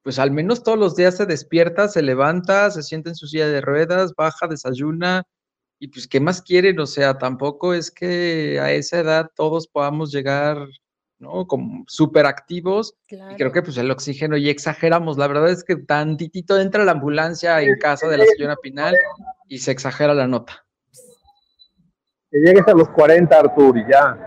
[0.03, 3.47] pues al menos todos los días se despierta, se levanta, se sienta en su silla
[3.47, 5.23] de ruedas, baja, desayuna,
[5.79, 6.79] y pues, ¿qué más quieren?
[6.79, 10.67] O sea, tampoco es que a esa edad todos podamos llegar,
[11.19, 11.47] ¿no?
[11.47, 12.95] Como súper activos.
[13.09, 15.17] Y creo que pues el oxígeno y exageramos.
[15.17, 18.95] La verdad es que tantitito entra la ambulancia en casa de la señora Pinal
[19.47, 20.65] y se exagera la nota.
[22.31, 24.17] Que llegues a los 40, Artur, y ya.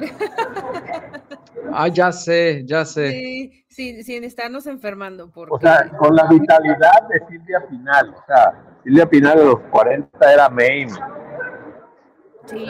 [1.72, 3.10] ah, ya sé, ya sé.
[3.10, 5.30] Sí sin, estarnos enfermando.
[5.30, 5.54] Porque...
[5.54, 8.14] O sea, con la vitalidad de Silvia Pinal.
[8.14, 10.88] O sea, Silvia Pinal a los 40 era main.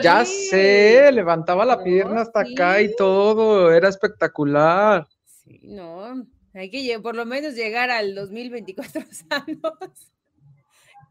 [0.01, 5.07] Ya sé, levantaba la pierna hasta acá y todo, era espectacular.
[5.25, 10.13] Sí, no, hay que por lo menos llegar al 2024 sanos.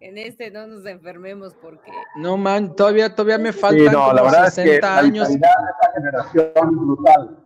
[0.00, 1.92] En este no nos enfermemos porque.
[2.16, 5.28] No, man, todavía, todavía me faltan sí, no, la verdad 60 es que años.
[5.28, 7.44] La de esta generación brutal.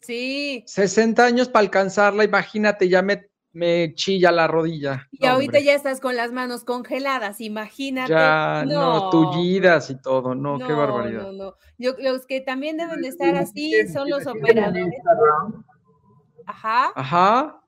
[0.00, 0.62] Sí.
[0.66, 5.08] 60 años para alcanzarla, imagínate, ya me, me chilla la rodilla.
[5.10, 8.12] Y ahorita ya estás con las manos congeladas, imagínate.
[8.12, 11.22] Ya, no, tullidas y todo, no, qué barbaridad.
[11.22, 14.94] No, no, Yo, los que también deben de estar así son los operadores.
[16.46, 16.92] Ajá.
[16.94, 17.60] Ajá.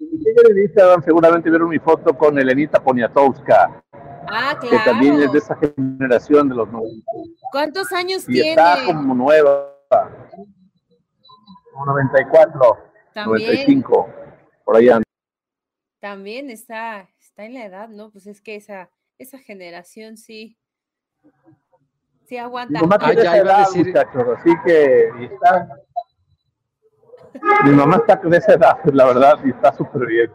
[0.00, 3.82] En Instagram seguramente vieron mi foto con Elenita Poniatowska.
[4.28, 4.78] Ah, claro.
[4.78, 7.06] Que también es de esa generación de los 90.
[7.50, 8.50] ¿Cuántos años y tiene?
[8.50, 9.68] Está como nueva.
[11.86, 14.08] 94, 95,
[14.64, 15.00] por allá.
[16.00, 18.10] También está, está en la edad, ¿no?
[18.10, 20.58] Pues es que esa, esa generación sí,
[22.24, 22.80] sí aguanta.
[22.80, 23.86] Mi mamá ah, ya iba a decir...
[23.86, 25.68] muchachos, así que está...
[27.64, 30.32] Mi mamá está con esa edad, la verdad, y está súper bien.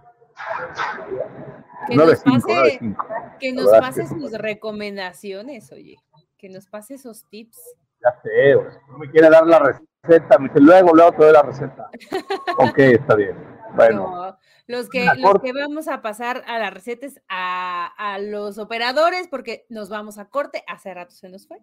[1.88, 2.80] Que nos, pase,
[3.40, 5.98] que nos pase sus recomendaciones, oye,
[6.38, 7.58] que nos pase esos tips.
[8.02, 8.56] Ya sé,
[8.90, 11.90] no me quiere dar la receta, me dice, luego, luego te doy la receta.
[12.58, 13.36] ok, está bien.
[13.76, 14.38] Bueno.
[14.66, 19.66] los que, los que vamos a pasar a las recetas a, a, los operadores, porque
[19.70, 21.60] nos vamos a corte, hace rato se nos fue,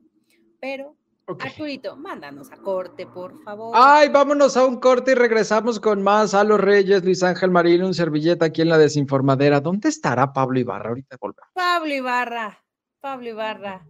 [0.61, 3.73] pero Arturito, mándanos a corte, por favor.
[3.75, 7.83] Ay, vámonos a un corte y regresamos con más a los Reyes, Luis Ángel Marín,
[7.83, 9.61] un servilleta aquí en la desinformadera.
[9.61, 10.91] ¿Dónde estará Pablo Ibarra?
[10.91, 11.49] Ahorita volvemos.
[11.55, 12.59] Pablo Ibarra,
[13.01, 13.87] Pablo Ibarra.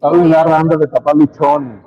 [0.00, 1.82] Pablo Ibarra anda de tapar luchón.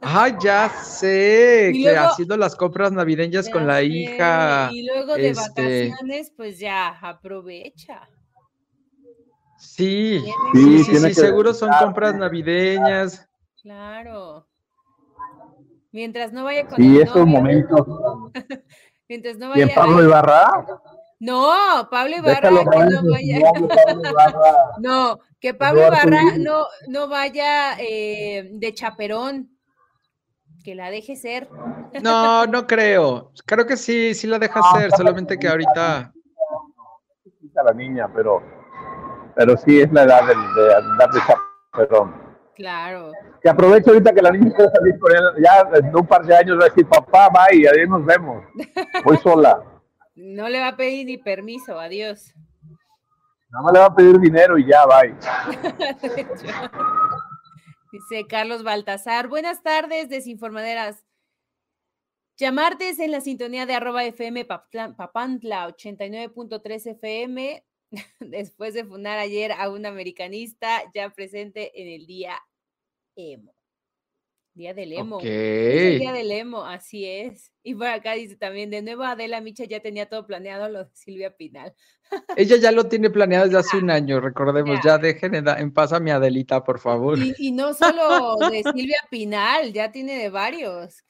[0.00, 4.70] Ah, ya sé, que haciendo las compras navideñas con la hija.
[4.72, 8.08] Y luego de este vacaciones, pues ya aprovecha.
[9.58, 13.28] Sí, sí, sí, sí, seguro son compras navideñas.
[13.62, 14.46] Claro.
[15.92, 17.86] Mientras no vaya con Sí, esos momentos.
[19.08, 19.66] Mientras no vaya.
[19.66, 20.66] ¿Y Pablo Ibarra?
[21.22, 23.38] No, Pablo Ibarra que no vaya.
[24.80, 29.48] no, que Pablo Ibarra no, no vaya eh, de chaperón.
[30.64, 31.48] Que la deje ser.
[32.02, 33.30] No, no creo.
[33.46, 36.12] Creo que sí, sí la deja ser, solamente que ahorita.
[37.54, 38.42] la niña, pero,
[39.36, 42.14] pero sí es la edad de, de andar de chaperón.
[42.56, 43.12] Claro.
[43.40, 45.22] Que aproveche ahorita que la niña puede salir con él.
[45.40, 48.44] Ya en un par de años va a decir, papá, bye, ahí nos vemos.
[49.04, 49.71] Voy sola.
[50.14, 52.34] No le va a pedir ni permiso, adiós.
[53.50, 55.14] Nada más le va a pedir dinero y ya, bye.
[57.92, 59.28] Dice Carlos Baltasar.
[59.28, 61.04] Buenas tardes, desinformaderas.
[62.38, 67.64] Llamartes en la sintonía de arroba FM Papantla 89.3 FM
[68.20, 72.42] después de fundar ayer a un americanista ya presente en el día
[73.16, 73.54] emo.
[74.54, 75.18] Día del emo.
[75.18, 77.50] día del emo, así es.
[77.62, 80.90] Y por acá dice también, de nuevo Adela Micha ya tenía todo planeado lo de
[80.92, 81.72] Silvia Pinal.
[82.36, 86.00] Ella ya lo tiene planeado desde hace un año, recordemos, ya, dejen en paz a
[86.00, 87.18] mi Adelita, por favor.
[87.18, 91.02] Y, y no solo de Silvia Pinal, ya tiene de varios.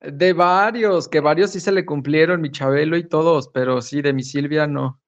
[0.00, 4.12] De varios, que varios sí se le cumplieron, mi Chabelo y todos, pero sí, de
[4.12, 5.00] mi Silvia no.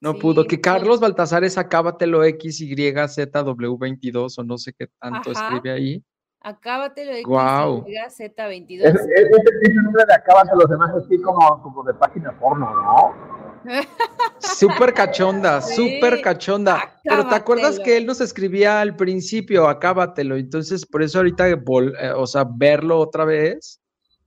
[0.00, 0.46] No pudo.
[0.46, 6.02] Que Carlos Baltasar es acábatelo XYZW22 o no sé qué tanto escribe ahí.
[6.40, 8.80] Acábatelo XYZ22.
[8.82, 13.38] Es, es, nombre de acábatelo, demás así como, como de página porno, ¿no?
[14.38, 17.00] Súper cachonda, súper cachonda.
[17.02, 20.36] Pero ¿te acuerdas que él nos escribía al principio, acábatelo?
[20.36, 21.56] Entonces, por eso ahorita, eh,
[22.16, 23.80] o sea, verlo otra vez,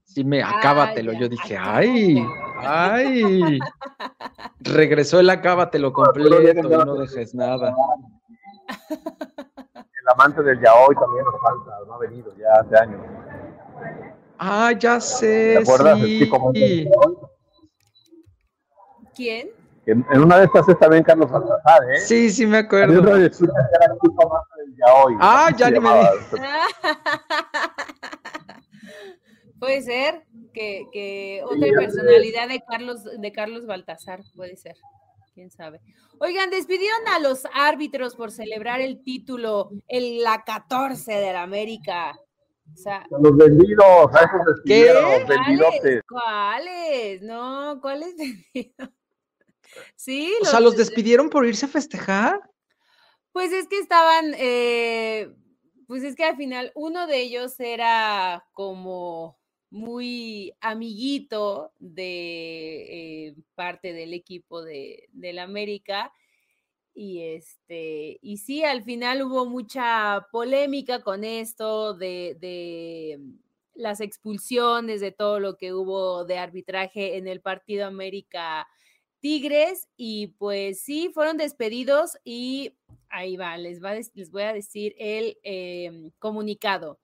[0.04, 1.12] sí me, acábatelo.
[1.14, 2.22] Yo dije, ay,
[2.58, 3.58] ay.
[4.60, 7.74] Regresó el acábatelo completo y no dejes nada.
[10.02, 13.00] El amante del yaoi también nos falta, no ha venido ya hace años.
[14.36, 15.54] Ah, ya sé.
[15.56, 16.00] ¿Te acuerdas?
[16.00, 16.28] Sí.
[19.14, 19.50] ¿Quién?
[19.86, 22.00] En, una de estas es también Carlos Baltasar, ¿eh?
[22.00, 23.00] Sí, sí me acuerdo.
[25.20, 25.88] Ah, ya ni me
[29.60, 34.74] Puede ser que, otra personalidad de Carlos, de Carlos Baltasar, puede ser.
[35.34, 35.80] Quién sabe.
[36.18, 42.18] Oigan, despidieron a los árbitros por celebrar el título en la 14 de la América.
[42.72, 46.02] O sea, los vendidos, a esos despidieron, ¿Cuáles?
[46.06, 47.22] ¿Cuáles?
[47.22, 48.16] No, ¿cuáles
[48.54, 48.90] vendidos?
[49.96, 50.34] Sí.
[50.42, 52.40] O sea, ¿los despidieron por irse a festejar?
[53.32, 55.34] Pues es que estaban, eh,
[55.86, 59.38] pues es que al final uno de ellos era como
[59.72, 66.12] muy amiguito de eh, parte del equipo de, del América.
[66.94, 73.18] Y este, y sí, al final hubo mucha polémica con esto de, de,
[73.74, 78.68] las expulsiones, de todo lo que hubo de arbitraje en el partido América
[79.20, 79.88] Tigres.
[79.96, 82.74] Y pues sí, fueron despedidos y
[83.08, 86.98] ahí va, les, va, les voy a decir el em, comunicado.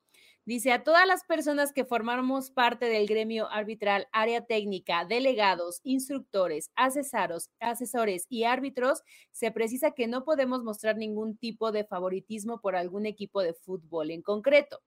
[0.48, 6.70] Dice a todas las personas que formamos parte del gremio arbitral, área técnica, delegados, instructores,
[6.74, 12.76] asesoros, asesores y árbitros, se precisa que no podemos mostrar ningún tipo de favoritismo por
[12.76, 14.80] algún equipo de fútbol en concreto.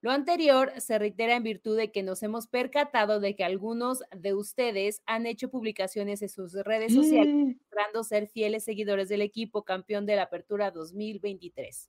[0.00, 4.34] Lo anterior se reitera en virtud de que nos hemos percatado de que algunos de
[4.34, 7.52] ustedes han hecho publicaciones en sus redes sociales mm.
[7.60, 11.88] mostrando ser fieles seguidores del equipo campeón de la Apertura 2023.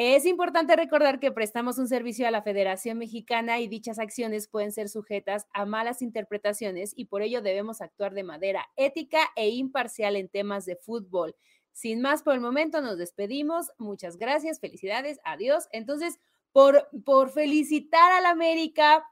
[0.00, 4.70] Es importante recordar que prestamos un servicio a la Federación Mexicana y dichas acciones pueden
[4.70, 10.14] ser sujetas a malas interpretaciones y por ello debemos actuar de manera ética e imparcial
[10.14, 11.34] en temas de fútbol.
[11.72, 13.72] Sin más por el momento, nos despedimos.
[13.76, 15.66] Muchas gracias, felicidades, adiós.
[15.72, 16.20] Entonces,
[16.52, 19.04] por, por felicitar a la América,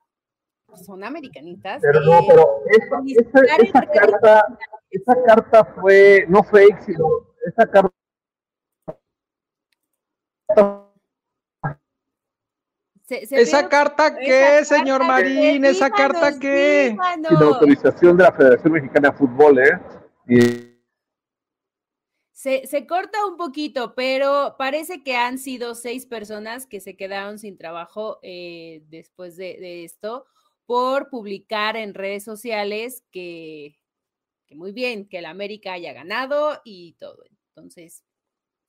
[0.67, 1.83] pues, son americanistas.
[1.83, 2.63] Pero no, eh, pero
[3.61, 4.45] esa, carta,
[4.91, 7.96] esa carta fue, no fue éxito, esa carta
[13.09, 15.65] ¿Esa carta qué, señor Marín?
[15.65, 16.97] ¿Esa carta qué?
[17.29, 20.77] Sin autorización de la Federación Mexicana de Fútbol, ¿eh?
[22.33, 27.57] Se, corta un poquito, pero parece que han sido seis personas que se quedaron sin
[27.57, 30.27] trabajo eh, después de, esto
[30.65, 33.79] por publicar en redes sociales que,
[34.47, 37.25] que muy bien, que el América haya ganado y todo.
[37.49, 38.05] Entonces,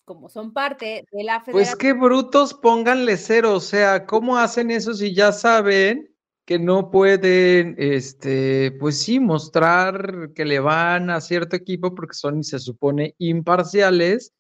[0.08, 1.52] como son parte de la federación.
[1.52, 6.10] Pues qué brutos, pónganle cero, o sea, ¿cómo hacen eso si ya saben
[6.46, 12.42] que no pueden, este, pues sí, mostrar que le van a cierto equipo porque son,
[12.46, 14.34] se supone, imparciales?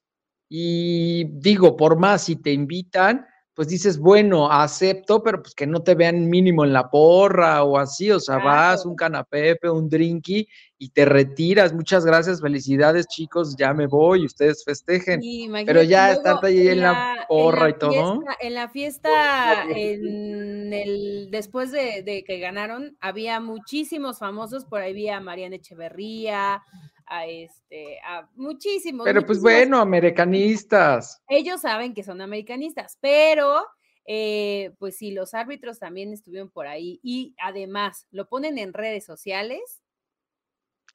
[0.47, 5.83] Y digo, por más si te invitan, pues dices, bueno, acepto, pero pues que no
[5.83, 10.47] te vean mínimo en la porra o así, o sea, vas un canapepe, un drinky
[10.77, 11.73] y te retiras.
[11.73, 15.21] Muchas gracias, felicidades chicos, ya me voy, ustedes festejen.
[15.65, 18.23] pero ya estarte ahí en la, porra y todo.
[18.39, 24.91] En la fiesta, en el, después de, de, que ganaron, había muchísimos famosos, por ahí
[24.91, 26.63] había Mariana Echeverría,
[27.07, 29.05] a este, a muchísimos.
[29.05, 31.21] Pero pues bueno, americanistas.
[31.27, 33.65] Ellos saben que son americanistas, pero
[34.05, 39.05] eh, pues sí, los árbitros también estuvieron por ahí y además lo ponen en redes
[39.05, 39.81] sociales.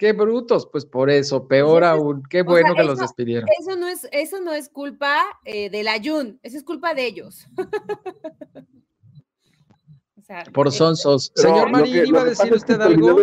[0.03, 3.49] Qué brutos, pues por eso, peor aún, qué bueno que los despidieron.
[3.61, 7.47] Eso no es, eso no es culpa eh, del Ayun, eso es culpa de ellos.
[10.53, 11.31] por este, sonsos.
[11.37, 13.17] Señor Marín, ¿iba a decir usted algo?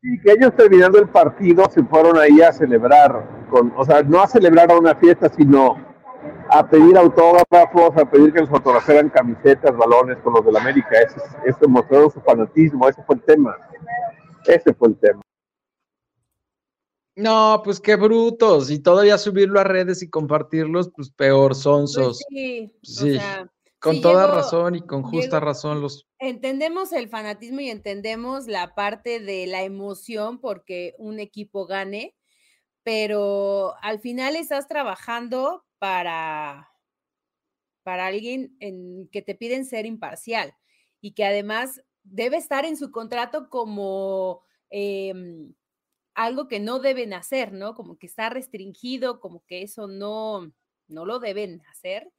[0.00, 4.22] Sí, que ellos terminando el partido se fueron ahí a celebrar, con, o sea, no
[4.22, 5.76] a celebrar a una fiesta, sino
[6.50, 11.00] a pedir autógrafos, a pedir que los fotografiaran camisetas, balones con los del América.
[11.00, 13.56] Ese, ese mostró su fanatismo, ese fue el tema.
[14.46, 15.22] Ese fue el tema.
[17.16, 18.70] No, pues qué brutos.
[18.70, 22.24] Y todavía subirlo a redes y compartirlos, pues peor, sonsos.
[22.30, 23.10] Pues sí, sí.
[23.10, 23.50] O sea,
[23.80, 26.06] con toda razón y con justa razón los...
[26.18, 32.14] Entendemos el fanatismo y entendemos la parte de la emoción porque un equipo gane,
[32.82, 36.70] pero al final estás trabajando para,
[37.82, 40.54] para alguien en, que te piden ser imparcial
[41.00, 45.54] y que además debe estar en su contrato como em,
[46.14, 47.74] algo que no deben hacer, ¿no?
[47.74, 50.52] Como que está restringido, como que eso no,
[50.86, 52.12] no lo deben hacer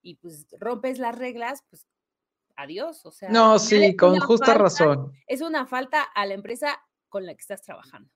[0.00, 1.86] y pues rompes las reglas, pues
[2.56, 3.04] adiós.
[3.04, 5.12] O sea, no, sí, con justa razón.
[5.26, 8.10] Es una falta a la empresa con la que estás trabajando.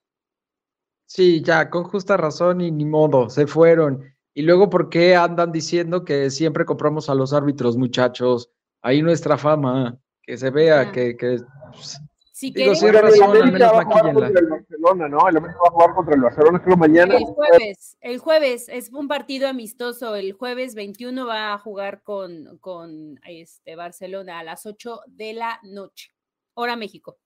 [1.04, 4.15] Sí, ya, con justa razón y ni modo, se fueron.
[4.36, 8.50] Y luego, ¿por qué andan diciendo que siempre compramos a los árbitros, muchachos?
[8.82, 11.38] Ahí nuestra fama, que se vea, que, que
[11.72, 11.98] pues,
[12.32, 14.26] si Digo, sí, razón, al menos maquillenla.
[14.26, 15.26] El Barcelona, ¿no?
[15.26, 17.16] El América va a jugar contra el Barcelona, creo mañana.
[17.16, 20.14] El jueves, el jueves, es un partido amistoso.
[20.14, 25.60] El jueves 21 va a jugar con, con este Barcelona a las 8 de la
[25.62, 26.12] noche,
[26.52, 27.16] hora México.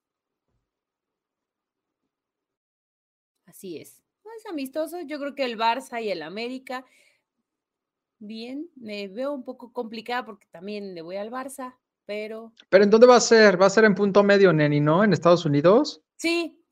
[3.46, 4.00] Así es.
[4.30, 6.84] No es amistoso, yo creo que el Barça y el América,
[8.20, 11.74] bien, me veo un poco complicada porque también le voy al Barça,
[12.06, 12.52] pero...
[12.68, 13.60] ¿Pero en dónde va a ser?
[13.60, 15.02] ¿Va a ser en punto medio, Neni, no?
[15.02, 16.00] ¿En Estados Unidos?
[16.14, 16.62] Sí,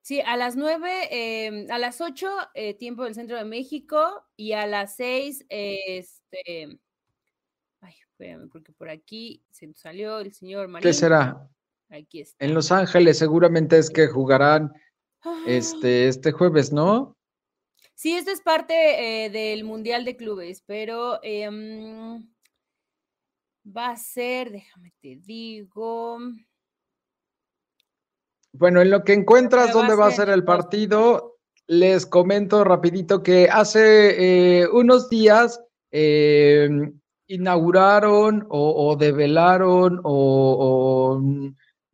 [0.00, 4.52] sí, a las nueve, em, a las ocho, eh, tiempo del centro de México, y
[4.52, 6.78] a las seis, este...
[7.82, 10.84] Ay, espérame, porque por aquí se salió el señor Marín.
[10.84, 11.50] ¿Qué será?
[11.90, 12.42] Aquí está.
[12.42, 14.72] En Los Ángeles seguramente es que jugarán
[15.46, 17.16] este, este jueves, ¿no?
[17.94, 22.26] Sí, esto es parte eh, del Mundial de Clubes, pero em,
[23.64, 26.18] va a ser, déjame te digo.
[28.52, 33.48] Bueno, en lo que encuentras dónde va a ser el partido, les comento rapidito que
[33.50, 35.60] hace eh, unos días
[35.90, 36.68] eh,
[37.26, 41.20] inauguraron o, develaron o,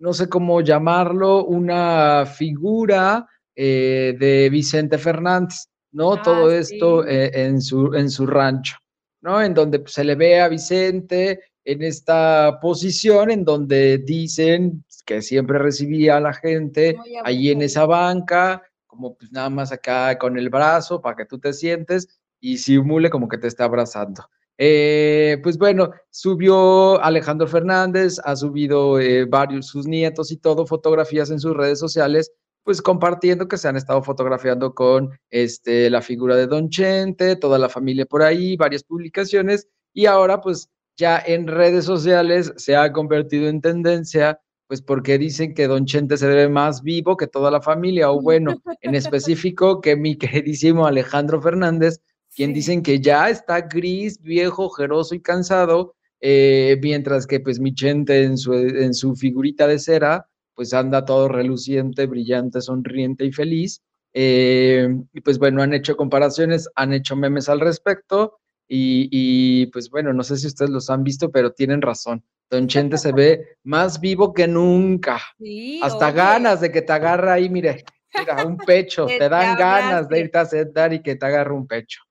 [0.01, 6.15] no sé cómo llamarlo, una figura eh, de Vicente Fernández, ¿no?
[6.15, 8.77] Ah, Todo esto en, su, en su rancho,
[9.21, 9.41] ¿no?
[9.43, 15.21] En donde pues, se le ve a Vicente en esta posición en donde dicen que
[15.21, 20.39] siempre recibía a la gente ahí en esa banca, como pues nada más acá con
[20.39, 24.25] el brazo para que tú te sientes y simule como que te está abrazando.
[24.63, 31.31] Eh, pues bueno, subió Alejandro Fernández, ha subido eh, varios sus nietos y todo, fotografías
[31.31, 32.31] en sus redes sociales,
[32.63, 37.59] pues compartiendo que se han estado fotografiando con este, la figura de Don Chente, toda
[37.59, 42.93] la familia por ahí, varias publicaciones, y ahora pues ya en redes sociales se ha
[42.93, 47.51] convertido en tendencia, pues porque dicen que Don Chente se ve más vivo que toda
[47.51, 52.03] la familia, o bueno, en específico que mi queridísimo Alejandro Fernández,
[52.41, 57.75] quien dicen que ya está gris, viejo, ojeroso y cansado, eh, mientras que pues mi
[57.75, 63.33] Chente en su, en su figurita de cera, pues anda todo reluciente, brillante, sonriente y
[63.33, 63.83] feliz.
[64.15, 68.39] Eh, y pues bueno, han hecho comparaciones, han hecho memes al respecto.
[68.67, 72.25] Y, pues bueno, no sé si ustedes los han visto, pero tienen razón.
[72.49, 75.21] Don Chente se ve más vivo que nunca.
[75.83, 77.85] Hasta ganas de que te agarra ahí, mire.
[78.19, 81.67] Mira, un pecho, te dan ganas de irte a sentar y que te agarre un
[81.67, 82.03] pecho.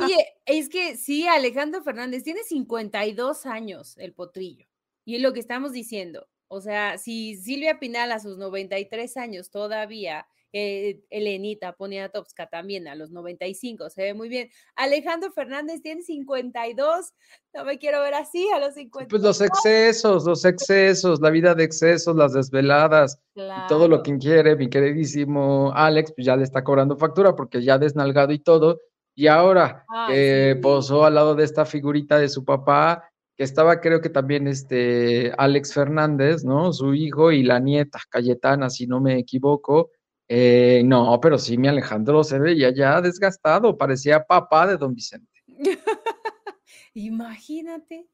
[0.00, 4.66] Oye, es que sí, Alejandro Fernández tiene 52 años el potrillo.
[5.04, 6.28] Y es lo que estamos diciendo.
[6.48, 10.26] O sea, si Silvia Pinal a sus 93 años todavía
[10.58, 14.48] eh, Elenita Poniatowska también a los 95, se ve muy bien.
[14.74, 17.12] Alejandro Fernández tiene 52,
[17.52, 19.08] no me quiero ver así a los 50.
[19.10, 24.16] Pues los excesos, los excesos, la vida de excesos, las desveladas, y todo lo que
[24.16, 28.80] quiere, mi queridísimo Alex, pues ya le está cobrando factura porque ya desnalgado y todo.
[29.14, 34.00] Y ahora eh, posó al lado de esta figurita de su papá, que estaba creo
[34.00, 36.72] que también este Alex Fernández, ¿no?
[36.72, 39.90] Su hijo y la nieta, Cayetana, si no me equivoco.
[40.28, 45.42] Eh, no, pero sí, mi Alejandro se veía ya desgastado, parecía papá de don Vicente.
[46.94, 48.08] Imagínate,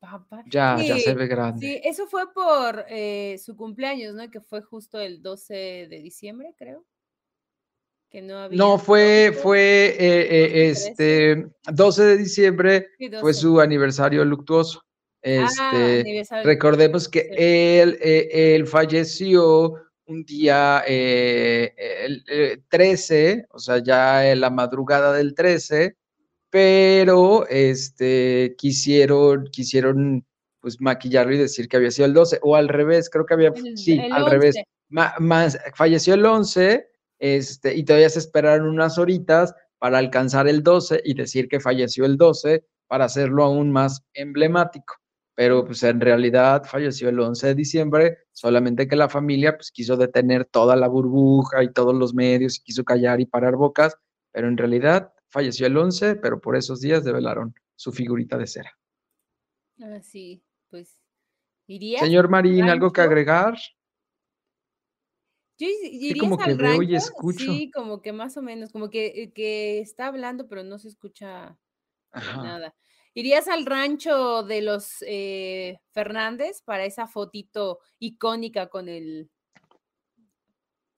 [0.00, 0.42] papá.
[0.46, 1.60] Ya, ya se ve grande.
[1.60, 4.28] Sí, eso fue por eh, su cumpleaños, ¿no?
[4.30, 6.84] Que fue justo el 12 de diciembre, creo.
[8.10, 12.88] Que no, había no fue, fue eh, este 12 de diciembre,
[13.20, 14.82] fue su aniversario luctuoso.
[15.26, 17.30] Ah, este, recordemos que
[17.80, 21.74] él, él falleció un día eh,
[22.28, 25.96] el, 13, eh, o sea, ya en la madrugada del 13,
[26.50, 30.24] pero este, quisieron, quisieron
[30.60, 33.52] pues maquillarlo y decir que había sido el 12, o al revés, creo que había,
[33.76, 34.56] sí, al revés,
[34.88, 36.86] más, falleció el 11,
[37.18, 42.04] este, y todavía se esperaron unas horitas para alcanzar el 12 y decir que falleció
[42.06, 44.94] el 12 para hacerlo aún más emblemático
[45.34, 49.96] pero pues en realidad falleció el 11 de diciembre, solamente que la familia pues quiso
[49.96, 53.96] detener toda la burbuja y todos los medios y quiso callar y parar bocas,
[54.30, 58.78] pero en realidad falleció el 11, pero por esos días develaron su figurita de cera.
[59.80, 61.00] Ah, sí, pues
[61.66, 61.98] iría.
[61.98, 63.56] Señor Marín, ¿algo que agregar?
[65.56, 67.44] Yo sí, como que veo y escucho.
[67.44, 70.88] Sí, como que más o menos, como que, eh, que está hablando, pero no se
[70.88, 71.58] escucha
[72.12, 72.74] nada.
[73.16, 79.30] ¿Irías al rancho de los eh, Fernández para esa fotito icónica con el...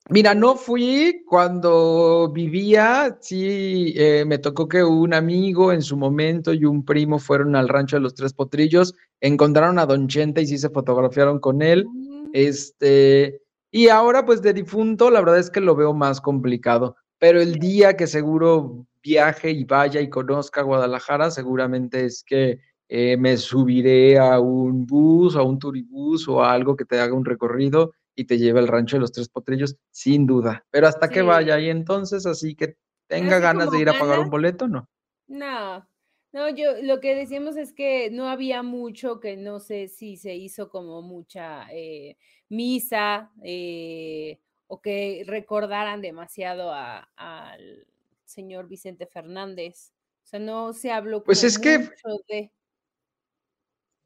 [0.09, 6.53] Mira, no fui cuando vivía, sí, eh, me tocó que un amigo en su momento
[6.53, 10.47] y un primo fueron al rancho de los Tres Potrillos, encontraron a Don Chente y
[10.47, 11.85] sí se fotografiaron con él.
[11.85, 12.29] Mm.
[12.33, 17.41] Este, y ahora pues de difunto, la verdad es que lo veo más complicado, pero
[17.41, 23.37] el día que seguro viaje y vaya y conozca Guadalajara, seguramente es que eh, me
[23.37, 27.93] subiré a un bus, a un turibús o a algo que te haga un recorrido
[28.15, 30.65] y te lleve al rancho de los Tres Potrillos, sin duda.
[30.71, 32.75] Pero hasta que vaya y entonces, así que
[33.07, 34.89] tenga ganas de ir a pagar un boleto, ¿no?
[35.27, 35.87] No,
[36.33, 40.35] no, yo lo que decíamos es que no había mucho, que no sé si se
[40.35, 42.17] hizo como mucha eh,
[42.49, 47.87] misa eh, o que recordaran demasiado al
[48.27, 49.91] señor Vicente Fernández.
[50.23, 51.89] O sea, no se habló pues es que,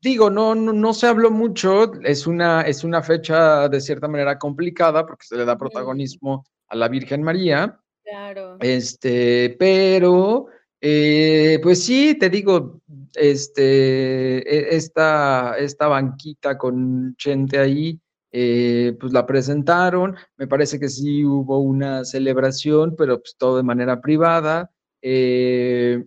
[0.04, 4.40] Digo, no, no, no, se habló mucho, es una, es una fecha de cierta manera
[4.40, 7.80] complicada porque se le da protagonismo a la Virgen María.
[8.04, 8.58] Claro.
[8.62, 10.48] Este, pero,
[10.80, 12.82] eh, pues sí, te digo,
[13.14, 18.01] este, e, esta, esta banquita con gente ahí,
[18.32, 23.64] eh, pues la presentaron, me parece que sí hubo una celebración, pero pues todo de
[23.64, 24.72] manera privada.
[25.02, 26.06] Eh,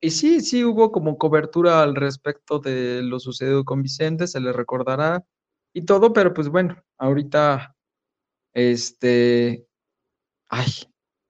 [0.00, 4.52] y sí, sí hubo como cobertura al respecto de lo sucedido con Vicente, se le
[4.52, 5.24] recordará
[5.72, 7.74] y todo, pero pues bueno, ahorita,
[8.52, 9.66] este,
[10.48, 10.66] ay,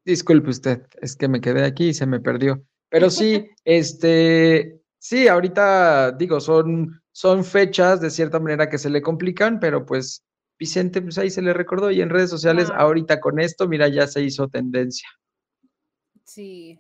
[0.05, 2.63] disculpe usted, es que me quedé aquí y se me perdió.
[2.91, 9.01] Pero sí, este, sí, ahorita digo, son, son fechas de cierta manera que se le
[9.01, 10.23] complican, pero pues
[10.59, 14.07] Vicente, pues ahí se le recordó y en redes sociales, ahorita con esto, mira, ya
[14.07, 15.09] se hizo tendencia.
[16.25, 16.79] Sí.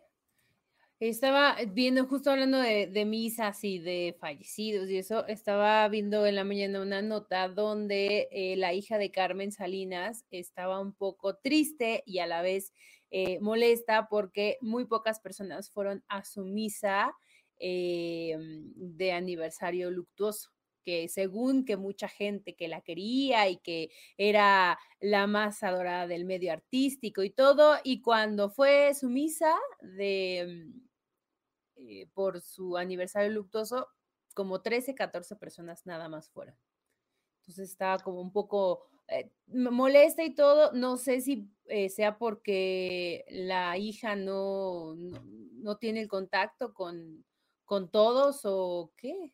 [1.01, 6.45] Estaba viendo, justo hablando de, misas y de fallecidos y eso, estaba viendo en la
[6.45, 12.20] mañana una nota donde eh, la hija de Carmen Salinas estaba un poco triste y
[12.20, 12.72] a la vez
[13.11, 17.12] eh, molesta porque muy pocas personas fueron a su misa
[17.59, 18.37] eh,
[18.77, 20.53] de aniversario luctuoso
[20.85, 26.24] que según que mucha gente que la quería y que era la más adorada del
[26.24, 30.85] medio artístico y todo, y cuando fue su misa de, mm,
[31.76, 33.89] eh, por su aniversario luctuoso,
[34.35, 36.57] como 13, 14 personas nada más fueron.
[37.41, 40.72] Entonces estaba como un poco eh, molesta y todo.
[40.72, 47.24] No sé si eh, sea porque la hija no, no, no, tiene el contacto con,
[47.64, 49.32] con todos o qué.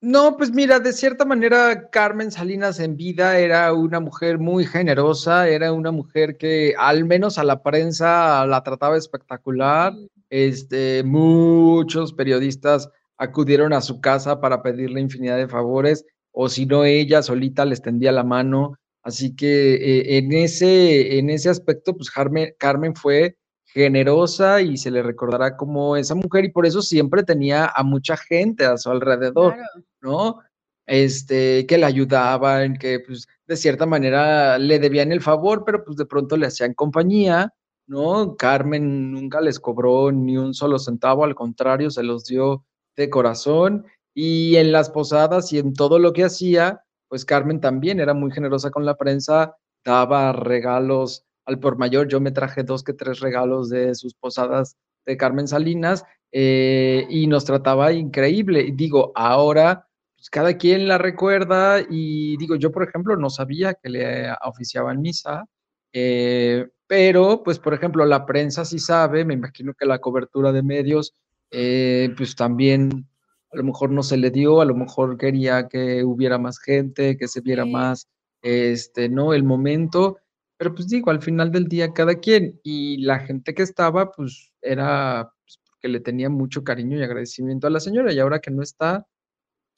[0.00, 5.48] No, pues mira, de cierta manera Carmen Salinas en vida era una mujer muy generosa,
[5.48, 9.92] era una mujer que al menos a la prensa la trataba espectacular.
[10.30, 16.84] Este, muchos periodistas acudieron a su casa para pedirle infinidad de favores, o si no,
[16.84, 18.74] ella solita les tendía la mano.
[19.02, 23.36] Así que eh, en, ese, en ese aspecto, pues Carmen fue
[23.68, 28.16] generosa y se le recordará como esa mujer y por eso siempre tenía a mucha
[28.16, 29.56] gente a su alrededor,
[30.00, 30.40] ¿no?
[30.86, 35.98] Este, que le ayudaban, que pues de cierta manera le debían el favor, pero pues
[35.98, 37.52] de pronto le hacían compañía,
[37.86, 38.36] ¿no?
[38.36, 42.64] Carmen nunca les cobró ni un solo centavo, al contrario, se los dio
[42.96, 48.00] de corazón y en las posadas y en todo lo que hacía, pues Carmen también
[48.00, 52.06] era muy generosa con la prensa, daba regalos al por mayor.
[52.08, 54.76] Yo me traje dos que tres regalos de sus posadas
[55.06, 58.70] de Carmen Salinas eh, y nos trataba increíble.
[58.74, 63.88] Digo, ahora pues cada quien la recuerda y digo, yo por ejemplo no sabía que
[63.88, 65.44] le oficiaban misa,
[65.92, 70.62] eh, pero pues por ejemplo la prensa sí sabe, me imagino que la cobertura de
[70.62, 71.14] medios
[71.50, 73.08] eh, pues también
[73.52, 77.16] a lo mejor no se le dio, a lo mejor quería que hubiera más gente,
[77.16, 78.08] que se viera más,
[78.42, 79.32] este, ¿no?
[79.32, 80.18] El momento.
[80.58, 84.52] Pero pues digo, al final del día cada quien y la gente que estaba pues
[84.60, 88.50] era pues, porque le tenía mucho cariño y agradecimiento a la señora y ahora que
[88.50, 89.06] no está,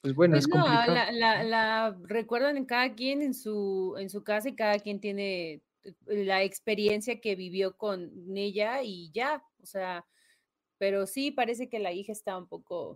[0.00, 1.12] pues bueno, es pues, no, complicado.
[1.12, 5.62] La, la, recuerdan en cada quien en su, en su casa y cada quien tiene
[5.82, 10.06] eh, la experiencia que vivió con ella y ya, o sea,
[10.78, 12.92] pero sí parece que la hija está un poco,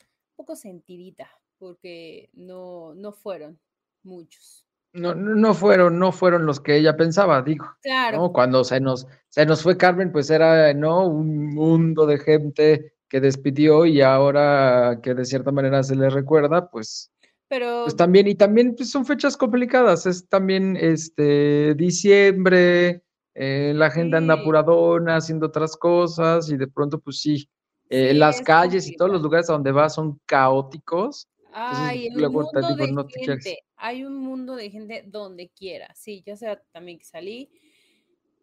[0.00, 3.60] un poco sentidita porque no, no fueron
[4.02, 7.66] muchos no, no fueron, no fueron los que ella pensaba, digo.
[7.82, 8.32] Claro.
[8.32, 11.06] Cuando se nos, se nos fue Carmen, pues era, ¿no?
[11.06, 16.70] Un mundo de gente que despidió y ahora que de cierta manera se le recuerda,
[16.70, 17.12] pues,
[17.48, 17.82] Pero...
[17.84, 23.02] pues también, y también pues, son fechas complicadas, es también este diciembre,
[23.34, 27.48] eh, la gente anda apuradona, haciendo otras cosas, y de pronto, pues sí,
[27.90, 31.28] eh, las calles y todos los lugares a donde va son caóticos.
[31.52, 35.92] Ay, el mundo de gente hay un mundo de gente donde quiera.
[35.96, 37.50] Sí, ya sea también que salí,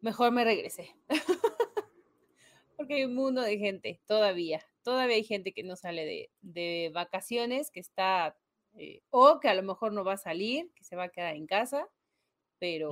[0.01, 0.93] mejor me regresé.
[2.75, 4.61] Porque hay un mundo de gente todavía.
[4.83, 8.37] Todavía hay gente que no sale de, vacaciones, que está,
[8.75, 11.35] eh, o que a lo mejor no va a salir, que se va a quedar
[11.35, 11.87] en casa,
[12.59, 12.91] pero,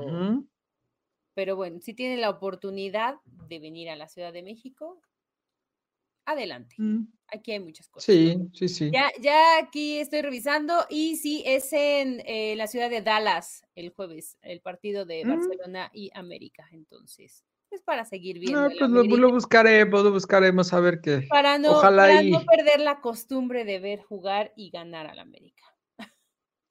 [1.33, 5.01] pero bueno, si tiene la oportunidad de venir a la Ciudad de México,
[6.25, 6.75] adelante.
[6.77, 7.07] Mm.
[7.29, 8.05] Aquí hay muchas cosas.
[8.05, 8.91] Sí, sí, sí.
[8.91, 13.89] Ya, ya aquí estoy revisando y sí, es en eh, la ciudad de Dallas el
[13.89, 15.29] jueves, el partido de mm.
[15.29, 16.67] Barcelona y América.
[16.71, 18.61] Entonces, es para seguir viendo.
[18.61, 21.27] No, pues lo, buscaremos, lo buscaremos a ver qué.
[21.29, 25.63] Para no, para no perder la costumbre de ver jugar y ganar al América.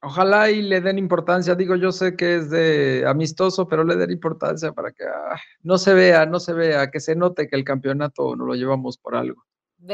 [0.02, 1.54] Ojalá y le den importancia.
[1.54, 5.78] Digo, yo sé que es de amistoso, pero le den importancia para que ah, no
[5.78, 9.16] se vea, no se vea, que se note que el campeonato no lo llevamos por
[9.16, 9.44] algo.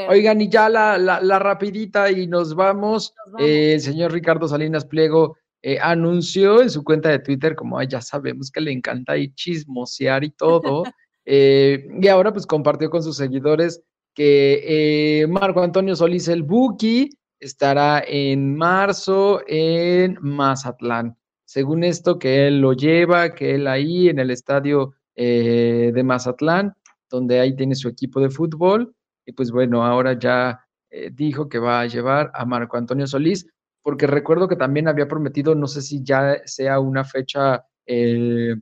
[0.08, 3.14] Oigan, y ya la, la, rapidita y nos vamos.
[3.38, 8.00] Eh, el señor Ricardo Salinas Pliego eh, anunció en su cuenta de Twitter, como ya
[8.00, 10.84] sabemos que le encanta y chismosear y todo,
[11.24, 13.82] eh, y ahora pues compartió con sus seguidores
[14.14, 17.10] que Marco Antonio Solís el Buki
[17.40, 21.16] estará en marzo en Mazatlán.
[21.44, 26.74] Según esto, que él lo lleva, que él ahí en el estadio de Mazatlán,
[27.10, 28.94] donde ahí tiene su equipo de fútbol,
[29.24, 33.46] y pues bueno, ahora ya eh, dijo que va a llevar a Marco Antonio Solís,
[33.82, 38.54] porque recuerdo que también había prometido, no sé si ya sea una fecha eh,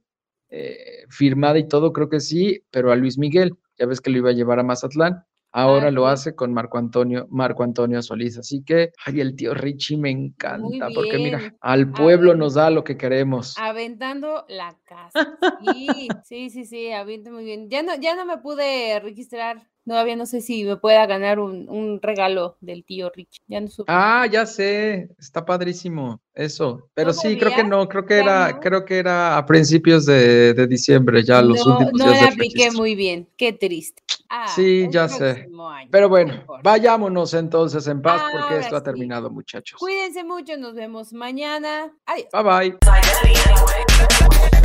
[0.48, 4.18] eh, firmada y todo, creo que sí, pero a Luis Miguel, ya ves que lo
[4.18, 8.38] iba a llevar a Mazatlán, ahora lo hace con Marco Antonio, Marco Antonio Solís.
[8.38, 12.84] Así que, ay, el tío Richie me encanta, porque mira, al pueblo nos da lo
[12.84, 13.56] que queremos.
[13.58, 15.10] Aventando la casa.
[15.60, 17.68] Sí, sí, sí, sí, avienta muy bien.
[17.68, 21.98] Ya no, ya no me pude registrar Todavía no sé si me pueda ganar un,
[22.02, 23.40] regalo del tío Rich.
[23.48, 26.88] Ya no Ah, ya sé, está padrísimo eso.
[26.94, 31.24] Pero sí, creo que no, creo que era, creo que era a principios de, diciembre,
[31.24, 32.20] ya los últimos no días.
[32.22, 34.02] No apliqué muy bien, qué triste.
[34.28, 35.48] Ah, sí, ya sé.
[35.90, 39.78] Pero bueno, vayámonos entonces en paz porque esto ha terminado, muchachos.
[39.80, 41.92] Cuídense mucho, nos vemos mañana.
[42.06, 42.28] Adiós.
[42.32, 42.78] Bye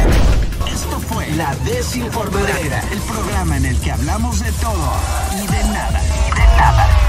[0.05, 0.14] bye
[1.09, 4.93] fue La Desinformadera, el programa en el que hablamos de todo
[5.33, 6.01] y de nada.
[6.03, 7.04] Y de nada.